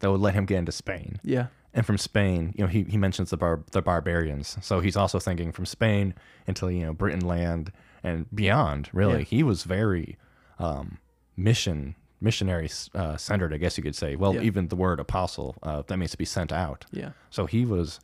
that 0.00 0.10
would 0.10 0.20
let 0.20 0.34
him 0.34 0.46
get 0.46 0.58
into 0.58 0.72
Spain. 0.72 1.18
yeah, 1.24 1.48
And 1.74 1.84
from 1.84 1.98
Spain, 1.98 2.54
you 2.56 2.64
know, 2.64 2.68
he, 2.70 2.84
he 2.84 2.96
mentions 2.96 3.30
the 3.30 3.36
bar 3.36 3.60
the 3.72 3.82
barbarians. 3.82 4.56
So 4.62 4.80
he's 4.80 4.96
also 4.96 5.18
thinking 5.18 5.52
from 5.52 5.66
Spain 5.66 6.14
until 6.46 6.70
you 6.70 6.86
know 6.86 6.94
Britain 6.94 7.26
land 7.26 7.72
and 8.02 8.26
beyond. 8.34 8.88
Really, 8.92 9.18
Yeah. 9.18 9.24
he 9.24 9.42
was 9.42 9.64
very 9.64 10.16
um, 10.60 10.98
mission 11.36 11.96
missionary 12.20 12.68
uh, 12.94 13.16
centered, 13.16 13.52
I 13.54 13.56
guess 13.58 13.76
you 13.76 13.82
could 13.82 13.94
say. 13.96 14.16
Well, 14.16 14.34
Yeah. 14.34 14.42
even 14.42 14.68
the 14.68 14.76
word 14.76 15.00
apostle 15.00 15.56
uh, 15.62 15.82
that 15.86 15.96
means 15.96 16.10
to 16.12 16.18
be 16.18 16.24
sent 16.24 16.52
out. 16.52 16.84
yeah, 16.92 17.10
So 17.30 17.46
he 17.46 17.64
was 17.64 18.00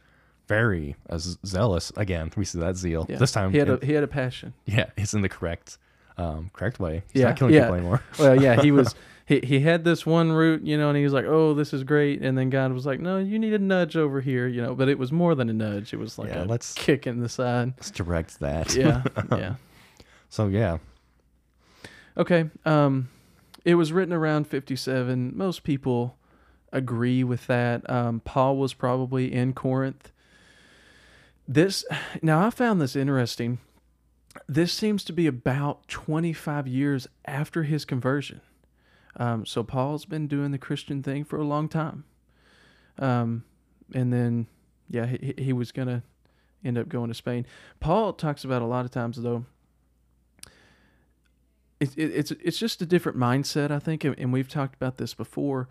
very 0.46 0.94
uh, 1.10 1.18
zealous. 1.46 1.92
Again, 1.96 2.30
we 2.36 2.44
see 2.44 2.58
that 2.60 2.76
zeal 2.76 3.06
yeah. 3.08 3.16
this 3.16 3.32
time. 3.32 3.50
he 3.52 3.58
had 3.58 3.68
a 3.70 3.78
he 3.84 3.92
had 3.92 4.04
a 4.04 4.08
passion. 4.08 4.52
yeah, 4.66 4.86
it's 4.96 5.14
in 5.14 5.22
the 5.22 5.28
correct 5.28 5.78
um, 6.16 6.50
correct 6.52 6.78
way. 6.78 7.02
He's 7.12 7.22
Yeah, 7.22 7.28
not 7.28 7.36
killing 7.38 7.54
yeah. 7.54 7.60
people 7.62 7.74
anymore. 7.76 8.02
Well, 8.18 8.40
yeah, 8.40 8.60
he 8.62 8.70
was. 8.70 8.94
He, 9.26 9.40
he 9.40 9.60
had 9.60 9.84
this 9.84 10.04
one 10.04 10.32
route, 10.32 10.66
you 10.66 10.76
know, 10.76 10.90
and 10.90 10.98
he 10.98 11.02
was 11.02 11.14
like, 11.14 11.24
"Oh, 11.24 11.54
this 11.54 11.72
is 11.72 11.82
great," 11.82 12.20
and 12.20 12.36
then 12.36 12.50
God 12.50 12.74
was 12.74 12.84
like, 12.84 13.00
"No, 13.00 13.16
you 13.16 13.38
need 13.38 13.54
a 13.54 13.58
nudge 13.58 13.96
over 13.96 14.20
here," 14.20 14.46
you 14.46 14.60
know. 14.60 14.74
But 14.74 14.90
it 14.90 14.98
was 14.98 15.12
more 15.12 15.34
than 15.34 15.48
a 15.48 15.54
nudge; 15.54 15.94
it 15.94 15.96
was 15.96 16.18
like 16.18 16.28
Yeah, 16.28 16.42
a 16.42 16.44
let's- 16.44 16.74
kick 16.74 17.06
in 17.06 17.20
the 17.20 17.28
side. 17.30 17.72
Let's 17.78 17.90
direct 17.90 18.40
that. 18.40 18.74
Yeah, 18.74 19.02
yeah. 19.32 19.54
So 20.28 20.48
yeah, 20.48 20.76
Okay. 22.18 22.50
Um, 22.66 23.08
it 23.64 23.74
was 23.76 23.92
written 23.92 24.12
around 24.12 24.46
57. 24.46 25.32
Most 25.34 25.62
people 25.62 26.16
agree 26.72 27.24
with 27.24 27.46
that. 27.46 27.88
Um, 27.88 28.20
Paul 28.20 28.56
was 28.56 28.74
probably 28.74 29.32
in 29.32 29.52
Corinth. 29.52 30.12
This 31.46 31.84
now 32.22 32.46
I 32.46 32.50
found 32.50 32.80
this 32.80 32.96
interesting. 32.96 33.58
This 34.48 34.72
seems 34.72 35.04
to 35.04 35.12
be 35.12 35.26
about 35.26 35.86
25 35.88 36.66
years 36.66 37.06
after 37.24 37.62
his 37.62 37.84
conversion. 37.84 38.40
Um, 39.16 39.46
so 39.46 39.62
Paul's 39.62 40.06
been 40.06 40.26
doing 40.26 40.50
the 40.50 40.58
Christian 40.58 41.02
thing 41.02 41.24
for 41.24 41.38
a 41.38 41.44
long 41.44 41.68
time. 41.68 42.04
Um, 42.98 43.44
and 43.94 44.12
then, 44.12 44.48
yeah, 44.88 45.06
he, 45.06 45.34
he 45.38 45.52
was 45.52 45.70
going 45.70 45.88
to 45.88 46.02
end 46.64 46.78
up 46.78 46.88
going 46.88 47.08
to 47.08 47.14
Spain. 47.14 47.46
Paul 47.78 48.12
talks 48.12 48.44
about 48.44 48.62
a 48.62 48.66
lot 48.66 48.84
of 48.84 48.90
times, 48.90 49.20
though, 49.20 49.44
it, 51.80 51.96
it, 51.96 52.10
it's 52.14 52.30
it's 52.30 52.58
just 52.58 52.82
a 52.82 52.86
different 52.86 53.18
mindset, 53.18 53.70
I 53.70 53.78
think, 53.78 54.04
and, 54.04 54.18
and 54.18 54.32
we've 54.32 54.48
talked 54.48 54.74
about 54.74 54.98
this 54.98 55.14
before. 55.14 55.68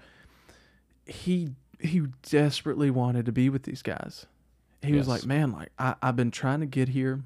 He 1.05 1.55
he 1.79 2.03
desperately 2.29 2.89
wanted 2.89 3.25
to 3.25 3.31
be 3.31 3.49
with 3.49 3.63
these 3.63 3.81
guys. 3.81 4.25
He 4.81 4.93
was 4.93 5.07
like, 5.07 5.25
man, 5.25 5.51
like 5.53 5.69
I, 5.79 5.95
I've 6.01 6.15
been 6.15 6.31
trying 6.31 6.59
to 6.59 6.65
get 6.65 6.89
here. 6.89 7.21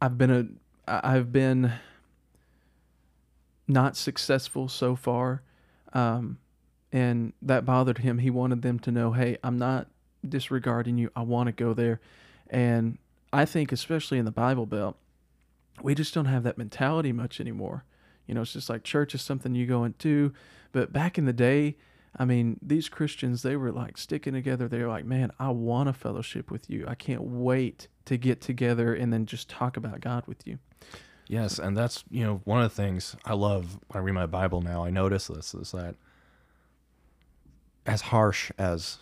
I've 0.00 0.16
been 0.16 0.30
a 0.30 0.46
I've 0.86 1.32
been 1.32 1.72
not 3.66 3.96
successful 3.96 4.68
so 4.68 4.94
far, 4.94 5.42
um, 5.92 6.38
and 6.92 7.32
that 7.42 7.64
bothered 7.64 7.98
him. 7.98 8.18
He 8.18 8.30
wanted 8.30 8.62
them 8.62 8.78
to 8.80 8.90
know, 8.92 9.12
hey, 9.12 9.38
I'm 9.42 9.58
not 9.58 9.88
disregarding 10.28 10.98
you. 10.98 11.10
I 11.16 11.22
want 11.22 11.48
to 11.48 11.52
go 11.52 11.74
there, 11.74 12.00
and 12.48 12.98
I 13.32 13.44
think 13.44 13.72
especially 13.72 14.18
in 14.18 14.24
the 14.24 14.32
Bible 14.32 14.66
Belt 14.66 14.96
we 15.80 15.94
just 15.94 16.12
don't 16.12 16.26
have 16.26 16.42
that 16.42 16.58
mentality 16.58 17.12
much 17.12 17.40
anymore. 17.40 17.84
You 18.26 18.34
know, 18.34 18.42
it's 18.42 18.52
just 18.52 18.68
like 18.68 18.84
church 18.84 19.14
is 19.14 19.22
something 19.22 19.54
you 19.54 19.66
go 19.66 19.84
into. 19.84 20.32
But 20.72 20.92
back 20.92 21.18
in 21.18 21.24
the 21.24 21.32
day, 21.32 21.76
I 22.16 22.24
mean, 22.24 22.58
these 22.60 22.88
Christians, 22.88 23.42
they 23.42 23.56
were 23.56 23.72
like 23.72 23.96
sticking 23.96 24.34
together. 24.34 24.68
They 24.68 24.78
were 24.78 24.88
like, 24.88 25.04
man, 25.04 25.32
I 25.38 25.50
want 25.50 25.88
a 25.88 25.92
fellowship 25.92 26.50
with 26.50 26.68
you. 26.68 26.84
I 26.86 26.94
can't 26.94 27.22
wait 27.22 27.88
to 28.04 28.16
get 28.16 28.40
together 28.40 28.94
and 28.94 29.12
then 29.12 29.26
just 29.26 29.48
talk 29.48 29.76
about 29.76 30.00
God 30.00 30.24
with 30.26 30.46
you. 30.46 30.58
Yes, 31.28 31.58
and 31.58 31.76
that's 31.76 32.04
you 32.10 32.24
know 32.24 32.42
one 32.44 32.62
of 32.62 32.74
the 32.74 32.82
things 32.82 33.16
I 33.24 33.32
love 33.34 33.78
when 33.88 34.02
I 34.02 34.04
read 34.04 34.12
my 34.12 34.26
Bible 34.26 34.60
now. 34.60 34.84
I 34.84 34.90
notice 34.90 35.28
this 35.28 35.54
is 35.54 35.72
that 35.72 35.94
as 37.86 38.02
harsh 38.02 38.50
as 38.58 38.98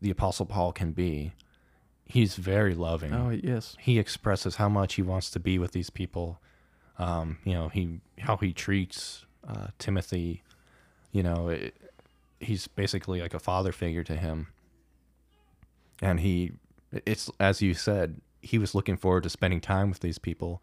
the 0.00 0.10
Apostle 0.10 0.46
Paul 0.46 0.72
can 0.72 0.92
be, 0.92 1.32
he's 2.08 2.36
very 2.36 2.74
loving. 2.74 3.12
Oh, 3.12 3.30
yes. 3.30 3.76
He 3.78 3.98
expresses 3.98 4.56
how 4.56 4.68
much 4.68 4.94
he 4.94 5.02
wants 5.02 5.30
to 5.30 5.38
be 5.38 5.58
with 5.58 5.72
these 5.72 5.90
people. 5.90 6.40
Um, 6.98 7.38
you 7.44 7.52
know, 7.52 7.68
he 7.68 8.00
how 8.18 8.36
he 8.38 8.52
treats 8.52 9.24
uh, 9.46 9.68
Timothy. 9.78 10.42
You 11.12 11.22
know, 11.22 11.48
it, 11.48 11.76
he's 12.40 12.66
basically 12.66 13.20
like 13.20 13.34
a 13.34 13.38
father 13.38 13.70
figure 13.70 14.02
to 14.04 14.16
him. 14.16 14.48
And 16.00 16.20
he, 16.20 16.52
it's 16.92 17.30
as 17.38 17.62
you 17.62 17.74
said, 17.74 18.20
he 18.40 18.58
was 18.58 18.74
looking 18.74 18.96
forward 18.96 19.24
to 19.24 19.30
spending 19.30 19.60
time 19.60 19.90
with 19.90 20.00
these 20.00 20.18
people. 20.18 20.62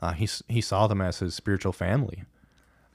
Uh, 0.00 0.12
he 0.12 0.28
he 0.48 0.60
saw 0.60 0.86
them 0.86 1.00
as 1.00 1.20
his 1.20 1.34
spiritual 1.34 1.72
family, 1.72 2.24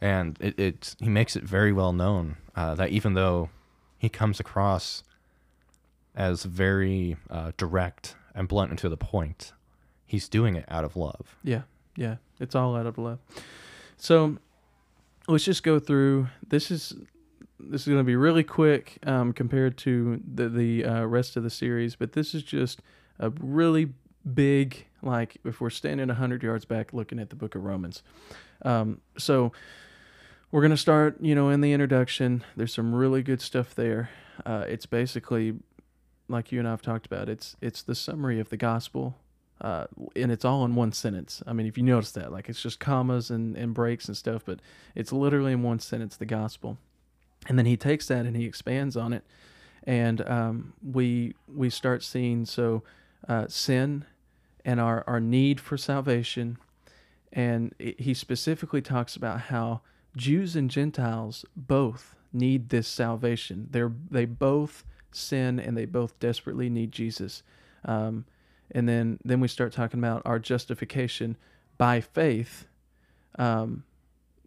and 0.02 0.38
it, 0.42 0.60
it 0.60 0.96
he 1.00 1.08
makes 1.08 1.36
it 1.36 1.44
very 1.44 1.72
well 1.72 1.94
known 1.94 2.36
uh, 2.56 2.76
that 2.76 2.90
even 2.90 3.14
though 3.14 3.50
he 3.98 4.10
comes 4.10 4.40
across 4.40 5.04
as 6.18 6.44
very 6.44 7.16
uh, 7.30 7.52
direct 7.56 8.16
and 8.34 8.48
blunt 8.48 8.72
and 8.72 8.80
to 8.80 8.90
the 8.90 8.98
point, 8.98 9.54
he's 10.06 10.28
doing 10.28 10.56
it 10.56 10.66
out 10.68 10.84
of 10.84 10.98
love. 10.98 11.38
Yeah, 11.44 11.62
yeah, 11.96 12.16
it's 12.40 12.56
all 12.56 12.76
out 12.76 12.88
of 12.88 12.98
love. 12.98 13.20
So 13.98 14.38
let's 15.28 15.46
just 15.46 15.64
go 15.64 15.80
through. 15.80 16.28
This 16.46 16.72
is 16.72 16.96
this 17.60 17.82
is 17.82 17.88
going 17.88 18.00
to 18.00 18.04
be 18.04 18.16
really 18.16 18.44
quick 18.44 18.98
um, 19.06 19.32
compared 19.32 19.78
to 19.80 20.22
the 20.34 20.50
the 20.50 20.86
uh, 20.86 21.06
rest 21.06 21.38
of 21.38 21.44
the 21.44 21.50
series, 21.50 21.96
but 21.96 22.14
this 22.14 22.34
is 22.34 22.44
just 22.44 22.82
a 23.20 23.30
really 23.30 23.94
big 24.34 24.88
like 25.02 25.38
if 25.46 25.62
we're 25.62 25.70
standing 25.70 26.10
hundred 26.10 26.44
yards 26.44 26.66
back 26.66 26.94
looking 26.94 27.20
at 27.20 27.30
the 27.30 27.36
Book 27.36 27.54
of 27.54 27.64
Romans. 27.64 28.02
Um, 28.64 29.02
so 29.18 29.52
we're 30.52 30.62
going 30.62 30.72
to 30.72 30.78
start, 30.78 31.18
you 31.22 31.36
know, 31.36 31.50
in 31.50 31.62
the 31.62 31.74
introduction. 31.74 32.44
There's 32.56 32.74
some 32.74 32.96
really 32.96 33.22
good 33.22 33.42
stuff 33.42 33.76
there. 33.76 34.10
Uh, 34.46 34.66
it's 34.68 34.86
basically 34.86 35.56
like 36.30 36.52
you 36.52 36.60
and 36.60 36.68
I've 36.68 36.82
talked 36.82 37.06
about. 37.06 37.30
It's 37.30 37.56
it's 37.62 37.82
the 37.82 37.96
summary 37.96 38.40
of 38.40 38.50
the 38.50 38.58
gospel 38.58 39.16
uh, 39.60 39.86
and 40.16 40.32
it's 40.32 40.46
all 40.46 40.64
in 40.66 40.76
one 40.76 40.92
sentence. 40.92 41.42
I 41.48 41.54
mean, 41.54 41.66
if 41.66 41.78
you 41.78 41.84
notice 41.84 42.12
that, 42.12 42.32
like 42.32 42.48
it's 42.50 42.62
just 42.62 42.80
commas 42.80 43.32
and, 43.32 43.56
and 43.58 43.74
breaks 43.74 44.08
and 44.08 44.16
stuff, 44.16 44.44
but 44.46 44.60
it's 44.94 45.12
literally 45.12 45.54
in 45.54 45.64
one 45.64 45.80
sentence 45.80 46.16
the 46.16 46.26
gospel. 46.26 46.78
And 47.48 47.58
then 47.58 47.66
he 47.66 47.78
takes 47.78 48.08
that 48.08 48.26
and 48.26 48.36
he 48.36 48.46
expands 48.46 48.96
on 48.96 49.14
it, 49.14 49.24
and 49.84 50.28
um, 50.28 50.74
we 50.84 51.34
we 51.48 51.70
start 51.70 52.04
seeing 52.04 52.46
so 52.46 52.84
uh, 53.28 53.48
sin 53.48 54.06
and 54.66 54.80
our 54.80 55.04
our 55.08 55.20
need 55.20 55.60
for 55.60 55.78
salvation, 55.78 56.58
and 57.32 57.74
it, 57.80 58.02
he 58.02 58.14
specifically 58.14 58.82
talks 58.82 59.16
about 59.16 59.42
how 59.42 59.82
Jews 60.16 60.56
and 60.56 60.70
Gentiles 60.70 61.46
both 61.56 62.16
need 62.34 62.70
this 62.70 62.88
salvation. 62.88 63.68
They're 63.72 63.94
they 64.12 64.26
both 64.26 64.84
sin 65.12 65.60
and 65.60 65.78
they 65.78 65.86
both 65.86 66.20
desperately 66.20 66.70
need 66.70 66.92
Jesus. 66.92 67.44
Um, 67.86 68.26
and 68.72 68.88
then 68.88 69.20
then 69.24 69.40
we 69.40 69.48
start 69.48 69.72
talking 69.72 70.00
about 70.00 70.22
our 70.26 70.40
justification 70.40 71.38
by 71.78 72.02
faith. 72.02 72.68
Um, 73.40 73.84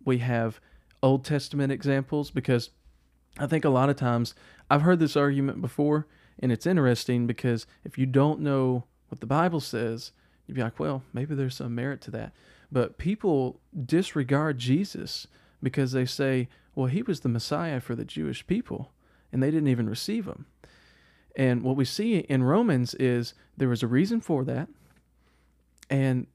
we 0.05 0.19
have 0.19 0.61
Old 1.03 1.25
Testament 1.25 1.73
examples 1.73 2.31
because 2.31 2.71
I 3.39 3.47
think 3.47 3.65
a 3.65 3.71
lot 3.71 3.89
of 3.89 3.97
times 3.97 4.35
I've 4.71 4.83
heard 4.83 4.99
this 4.99 5.17
argument 5.17 5.61
before, 5.61 6.07
and 6.39 6.53
it's 6.53 6.67
interesting 6.67 7.27
because 7.27 7.67
if 7.85 7.97
you 7.97 8.07
don't 8.07 8.41
know 8.41 8.85
what 9.09 9.21
the 9.21 9.27
Bible 9.27 9.61
says, 9.61 10.13
you'd 10.47 10.55
be 10.55 10.63
like, 10.63 10.79
well, 10.79 11.03
maybe 11.13 11.35
there's 11.35 11.57
some 11.57 11.75
merit 11.75 12.01
to 12.03 12.11
that. 12.13 12.33
But 12.73 12.99
people 12.99 13.61
disregard 13.87 14.59
Jesus 14.59 15.27
because 15.63 15.93
they 15.93 16.05
say, 16.05 16.49
well, 16.75 16.87
he 16.87 17.03
was 17.03 17.21
the 17.21 17.29
Messiah 17.29 17.81
for 17.81 17.95
the 17.95 18.05
Jewish 18.05 18.47
people, 18.47 18.93
and 19.33 19.43
they 19.43 19.51
didn't 19.51 19.69
even 19.69 19.89
receive 19.89 20.27
him. 20.27 20.47
And 21.37 21.63
what 21.63 21.77
we 21.77 21.85
see 21.85 22.19
in 22.19 22.43
Romans 22.43 22.95
is 22.95 23.35
there 23.57 23.69
was 23.69 23.83
a 23.83 23.87
reason 23.87 24.21
for 24.21 24.45
that, 24.45 24.69
and 25.89 26.27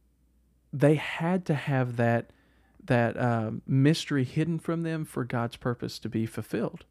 they 0.74 0.96
had 0.96 1.46
to 1.46 1.54
have 1.54 1.98
that 1.98 2.32
that 2.86 3.20
um, 3.20 3.62
mystery 3.66 4.24
hidden 4.24 4.60
from 4.60 4.84
them 4.84 5.06
for 5.06 5.24
God's 5.26 5.56
purpose 5.58 5.98
to 6.00 6.08
be 6.10 6.26
fulfilled. 6.28 6.86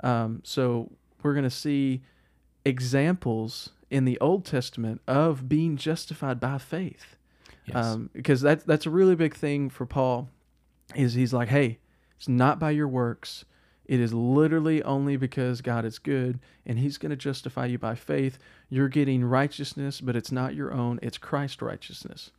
Um, 0.00 0.40
so 0.42 0.90
we're 1.22 1.34
going 1.34 1.44
to 1.44 1.50
see 1.50 2.00
examples 2.64 3.70
in 3.90 4.04
the 4.06 4.18
Old 4.20 4.44
Testament 4.46 5.00
of 5.06 5.48
being 5.48 5.76
justified 5.76 6.40
by 6.40 6.58
faith, 6.58 7.16
Yes. 7.66 7.76
um, 7.76 8.10
because 8.14 8.40
that's 8.40 8.64
that's 8.64 8.86
a 8.86 8.90
really 8.90 9.14
big 9.14 9.34
thing 9.34 9.68
for 9.70 9.84
Paul. 9.86 10.28
Is 10.94 11.14
he's 11.14 11.34
like, 11.34 11.48
hey, 11.48 11.78
it's 12.16 12.28
not 12.28 12.58
by 12.58 12.70
your 12.70 12.88
works. 12.88 13.44
It 13.88 14.00
is 14.00 14.12
literally 14.12 14.82
only 14.82 15.16
because 15.16 15.62
God 15.62 15.84
is 15.84 15.98
good 15.98 16.38
and 16.66 16.78
He's 16.78 16.98
going 16.98 17.10
to 17.10 17.16
justify 17.16 17.66
you 17.66 17.78
by 17.78 17.94
faith. 17.94 18.38
You're 18.68 18.88
getting 18.88 19.24
righteousness, 19.24 20.00
but 20.00 20.14
it's 20.14 20.30
not 20.30 20.54
your 20.54 20.72
own, 20.72 21.00
it's 21.02 21.18
Christ's 21.18 21.62
righteousness. 21.62 22.30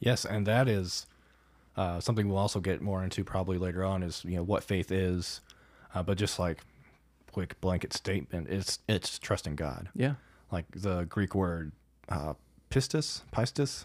Yes, 0.00 0.24
and 0.24 0.46
that 0.46 0.68
is 0.68 1.06
uh, 1.76 2.00
something 2.00 2.28
we'll 2.28 2.38
also 2.38 2.60
get 2.60 2.80
more 2.80 3.04
into 3.04 3.22
probably 3.24 3.58
later 3.58 3.84
on. 3.84 4.02
Is 4.02 4.24
you 4.24 4.36
know 4.36 4.42
what 4.42 4.64
faith 4.64 4.90
is, 4.90 5.40
uh, 5.94 6.02
but 6.02 6.18
just 6.18 6.38
like 6.38 6.58
quick 7.32 7.60
blanket 7.60 7.92
statement, 7.92 8.48
it's 8.48 8.78
it's 8.88 9.18
trusting 9.18 9.56
God. 9.56 9.90
Yeah. 9.94 10.14
Like 10.50 10.64
the 10.74 11.04
Greek 11.04 11.34
word 11.34 11.72
uh, 12.08 12.34
pistis, 12.70 13.22
pistis, 13.32 13.84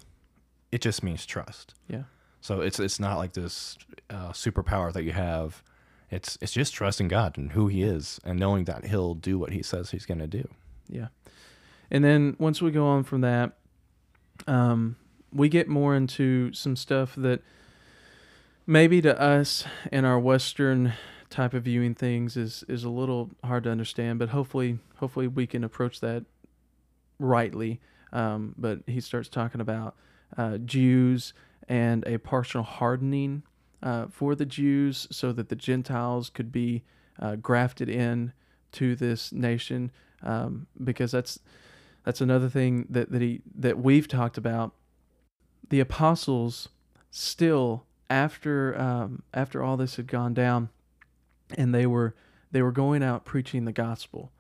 it 0.72 0.82
just 0.82 1.04
means 1.04 1.26
trust. 1.26 1.74
Yeah. 1.90 2.04
So 2.40 2.62
it's 2.62 2.80
it's 2.80 3.00
not 3.00 3.18
like 3.18 3.34
this 3.34 3.78
uh, 4.10 4.30
superpower 4.30 4.94
that 4.94 5.04
you 5.04 5.12
have. 5.12 5.64
It's 6.12 6.38
it's 6.42 6.52
just 6.52 6.74
trusting 6.74 7.08
God 7.08 7.38
and 7.38 7.54
who 7.54 7.68
He 7.68 7.82
is, 7.82 8.20
and 8.24 8.40
knowing 8.40 8.66
that 8.66 8.86
He'll 8.86 9.16
do 9.16 9.40
what 9.40 9.52
He 9.52 9.64
says 9.64 9.92
He's 9.92 10.06
going 10.06 10.20
to 10.20 10.28
do. 10.28 10.48
Yeah. 10.90 11.08
And 11.90 12.04
then 12.04 12.36
once 12.38 12.62
we 12.62 12.72
go 12.72 12.86
on 12.86 13.04
from 13.04 13.22
that, 13.22 13.54
um, 14.48 14.98
we 15.34 15.50
get 15.50 15.68
more 15.68 15.96
into 15.96 16.54
some 16.54 16.76
stuff 16.76 17.16
that 17.16 17.42
maybe 18.68 19.02
to 19.02 19.20
us 19.20 19.66
and 19.92 20.06
our 20.06 20.20
Western 20.20 20.94
type 21.30 21.54
of 21.54 21.64
viewing 21.64 21.96
things 21.96 22.36
is 22.38 22.64
is 22.68 22.84
a 22.84 22.90
little 22.90 23.32
hard 23.44 23.64
to 23.64 23.72
understand, 23.72 24.20
but 24.20 24.30
hopefully 24.30 24.80
hopefully 24.98 25.28
we 25.28 25.48
can 25.48 25.64
approach 25.64 26.00
that 26.02 26.26
rightly. 27.20 27.80
Um, 28.14 28.54
but 28.58 28.80
he 28.88 29.00
starts 29.00 29.30
talking 29.30 29.62
about 29.62 29.96
uh, 30.38 30.58
Jews 30.58 31.34
and 31.68 32.06
a 32.06 32.18
partial 32.18 32.64
hardening 32.64 33.44
uh, 33.84 34.08
for 34.08 34.36
the 34.36 34.46
Jews 34.46 35.08
so 35.12 35.32
that 35.34 35.50
the 35.50 35.56
Gentiles 35.56 36.30
could 36.30 36.52
be 36.52 36.84
uh, 37.20 37.36
grafted 37.36 37.90
in 37.90 38.34
to 38.74 38.96
this 38.96 39.32
nation 39.32 39.92
um, 40.24 40.68
because 40.84 41.12
that's 41.12 41.40
that's 42.04 42.22
another 42.22 42.50
thing 42.50 42.88
that, 42.90 43.12
that 43.12 43.22
he 43.22 43.42
that 43.56 43.78
we've 43.78 44.08
talked 44.08 44.38
about. 44.38 44.74
The 45.70 45.80
apostles 45.80 46.70
still 47.12 47.86
after 48.10 48.78
um, 48.80 49.24
after 49.34 49.64
all 49.64 49.78
this 49.78 49.96
had 49.96 50.08
gone 50.08 50.34
down 50.34 50.70
and 51.58 51.74
they 51.74 51.86
were 51.86 52.16
they 52.52 52.62
were 52.62 52.72
going 52.72 53.02
out 53.02 53.26
preaching 53.26 53.66
the 53.66 53.72
gospel 53.72 54.32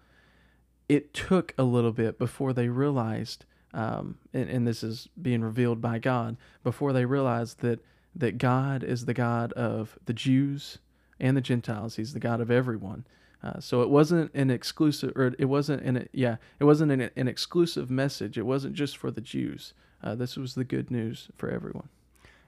it 0.89 1.13
took 1.13 1.53
a 1.57 1.63
little 1.63 1.93
bit 1.93 2.19
before 2.19 2.51
they 2.51 2.67
realized 2.67 3.45
um, 3.73 4.17
and, 4.33 4.49
and 4.49 4.67
this 4.67 4.83
is 4.83 5.07
being 5.21 5.41
revealed 5.41 5.79
by 5.79 5.99
god 5.99 6.35
before 6.63 6.91
they 6.91 7.05
realized 7.05 7.61
that 7.61 7.79
that 8.15 8.37
god 8.37 8.83
is 8.83 9.05
the 9.05 9.13
god 9.13 9.53
of 9.53 9.97
the 10.05 10.13
jews 10.13 10.79
and 11.19 11.35
the 11.35 11.41
gentiles 11.41 11.95
he's 11.95 12.13
the 12.13 12.19
god 12.19 12.41
of 12.41 12.51
everyone 12.51 13.05
uh, 13.43 13.59
so 13.59 13.81
it 13.81 13.89
wasn't 13.89 14.31
an 14.35 14.51
exclusive, 14.51 15.13
or 15.15 15.33
it 15.39 15.45
wasn't 15.45 15.81
an 15.81 16.07
yeah, 16.11 16.37
it 16.59 16.65
wasn't 16.65 16.91
an, 16.91 17.09
an 17.15 17.27
exclusive 17.27 17.89
message. 17.89 18.37
It 18.37 18.45
wasn't 18.45 18.75
just 18.75 18.97
for 18.97 19.09
the 19.09 19.21
Jews. 19.21 19.73
Uh, 20.03 20.15
this 20.15 20.37
was 20.37 20.53
the 20.53 20.63
good 20.63 20.91
news 20.91 21.29
for 21.37 21.49
everyone. 21.49 21.89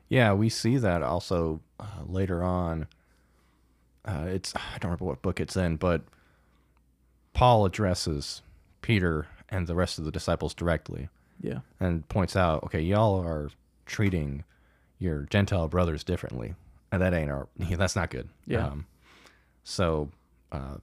Yeah, 0.08 0.34
we 0.34 0.50
see 0.50 0.78
that 0.78 1.02
also 1.02 1.62
uh, 1.80 2.04
later 2.06 2.44
on. 2.44 2.88
Uh, 4.06 4.26
it's 4.28 4.54
I 4.56 4.78
don't 4.80 4.92
remember 4.92 5.06
what 5.06 5.22
book 5.24 5.40
it's 5.40 5.56
in, 5.56 5.78
but 5.78 6.04
Paul 7.34 7.66
addresses 7.66 8.44
Peter 8.82 9.28
and 9.50 9.66
the 9.66 9.76
rest 9.76 9.98
of 9.98 10.06
the 10.06 10.12
disciples 10.12 10.54
directly 10.54 11.10
Yeah, 11.42 11.60
and 11.80 12.08
points 12.08 12.36
out, 12.36 12.64
okay, 12.66 12.82
y'all 12.82 13.20
are 13.20 13.50
treating 13.88 14.44
your 15.04 15.28
Gentile 15.30 15.68
brothers 15.68 16.04
differently, 16.04 16.56
and 16.92 17.02
that 17.02 17.14
ain't 17.14 17.30
our. 17.30 17.48
That's 17.58 17.96
not 17.96 18.10
good. 18.10 18.30
Yeah. 18.48 18.68
Um, 18.68 18.88
so, 19.64 20.10
uh, 20.52 20.78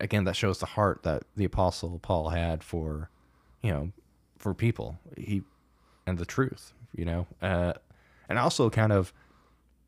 again, 0.00 0.24
that 0.24 0.36
shows 0.36 0.58
the 0.58 0.66
heart 0.66 1.02
that 1.02 1.24
the 1.36 1.44
apostle 1.44 1.98
Paul 2.00 2.30
had 2.30 2.62
for, 2.62 3.10
you 3.62 3.72
know, 3.72 3.92
for 4.38 4.54
people. 4.54 4.98
He 5.16 5.42
and 6.06 6.18
the 6.18 6.24
truth, 6.24 6.72
you 6.94 7.04
know, 7.04 7.26
uh, 7.42 7.74
and 8.28 8.38
also 8.38 8.70
kind 8.70 8.92
of 8.92 9.12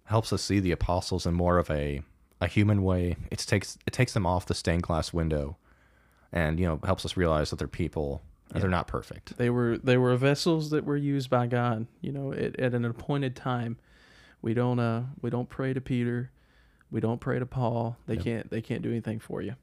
helps 0.04 0.32
us 0.32 0.42
see 0.42 0.58
the 0.58 0.72
apostles 0.72 1.26
in 1.26 1.34
more 1.34 1.58
of 1.58 1.70
a 1.70 2.02
a 2.40 2.46
human 2.46 2.82
way. 2.82 3.16
It 3.30 3.38
takes 3.38 3.78
it 3.86 3.92
takes 3.92 4.12
them 4.12 4.26
off 4.26 4.46
the 4.46 4.54
stained 4.54 4.82
glass 4.82 5.12
window, 5.12 5.56
and 6.32 6.58
you 6.58 6.66
know 6.66 6.80
helps 6.84 7.04
us 7.04 7.16
realize 7.16 7.50
that 7.50 7.56
they're 7.56 7.68
people 7.68 8.22
Yeah. 8.54 8.60
they're 8.60 8.70
not 8.70 8.86
perfect. 8.88 9.36
they 9.36 9.50
were 9.50 9.76
they 9.78 9.96
were 9.98 10.16
vessels 10.16 10.70
that 10.70 10.84
were 10.84 10.96
used 10.96 11.28
by 11.30 11.46
God. 11.46 11.86
You 12.00 12.12
know, 12.12 12.32
at, 12.32 12.58
at 12.58 12.74
an 12.74 12.84
appointed 12.84 13.36
time. 13.36 13.76
We 14.40 14.54
don't 14.54 14.78
uh 14.78 15.02
we 15.20 15.30
don't 15.30 15.48
pray 15.48 15.74
to 15.74 15.80
Peter, 15.80 16.30
we 16.90 17.00
don't 17.00 17.20
pray 17.20 17.38
to 17.38 17.46
Paul. 17.46 17.96
They 18.06 18.14
Yep. 18.14 18.24
can't 18.24 18.50
they 18.50 18.62
can't 18.62 18.82
do 18.82 18.90
anything 18.90 19.18
for 19.18 19.42
you. 19.42 19.54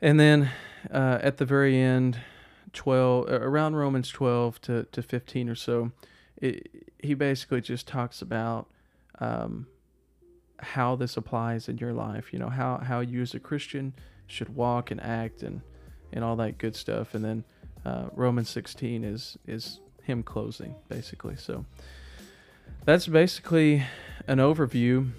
And 0.00 0.18
then 0.18 0.50
uh, 0.90 1.18
at 1.22 1.36
the 1.36 1.44
very 1.44 1.78
end, 1.78 2.18
twelve 2.72 3.28
around 3.28 3.76
Romans 3.76 4.08
twelve 4.08 4.60
to, 4.62 4.84
to 4.92 5.02
fifteen 5.02 5.48
or 5.48 5.54
so, 5.54 5.92
it, 6.38 6.68
he 6.98 7.14
basically 7.14 7.60
just 7.60 7.86
talks 7.86 8.20
about 8.22 8.68
um, 9.20 9.66
how 10.58 10.96
this 10.96 11.16
applies 11.16 11.68
in 11.68 11.78
your 11.78 11.92
life. 11.92 12.32
You 12.32 12.38
know 12.40 12.48
how 12.48 12.78
how 12.78 13.00
you 13.00 13.22
as 13.22 13.34
a 13.34 13.38
Christian 13.40 13.94
should 14.26 14.54
walk 14.56 14.90
and 14.90 15.00
act 15.00 15.42
and 15.42 15.60
and 16.12 16.24
all 16.24 16.36
that 16.36 16.58
good 16.58 16.76
stuff. 16.76 17.14
And 17.14 17.24
then 17.24 17.44
uh, 17.84 18.06
Romans 18.14 18.50
sixteen 18.50 19.04
is 19.04 19.36
is 19.46 19.80
him 20.02 20.22
closing 20.22 20.74
basically. 20.88 21.36
So 21.36 21.64
that's 22.84 23.06
basically 23.06 23.84
an 24.26 24.38
overview. 24.38 25.10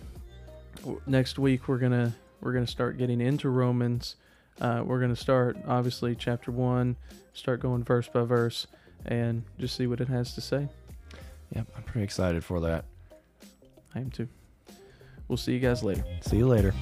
Next 1.05 1.39
week 1.39 1.67
we're 1.67 1.77
gonna 1.77 2.13
we're 2.41 2.53
gonna 2.53 2.67
start 2.67 2.97
getting 2.97 3.21
into 3.21 3.49
Romans. 3.49 4.15
Uh, 4.59 4.83
we're 4.85 4.99
gonna 4.99 5.15
start 5.15 5.57
obviously 5.67 6.15
chapter 6.15 6.51
one, 6.51 6.95
start 7.33 7.59
going 7.59 7.83
verse 7.83 8.07
by 8.07 8.23
verse, 8.23 8.67
and 9.05 9.43
just 9.59 9.75
see 9.75 9.87
what 9.87 10.01
it 10.01 10.07
has 10.07 10.35
to 10.35 10.41
say. 10.41 10.67
Yep, 11.55 11.67
I'm 11.75 11.83
pretty 11.83 12.03
excited 12.03 12.43
for 12.43 12.59
that. 12.61 12.85
I 13.95 13.99
am 13.99 14.09
too. 14.09 14.27
We'll 15.27 15.37
see 15.37 15.53
you 15.53 15.59
guys 15.59 15.83
later. 15.83 16.03
See 16.21 16.37
you 16.37 16.47
later. 16.47 16.73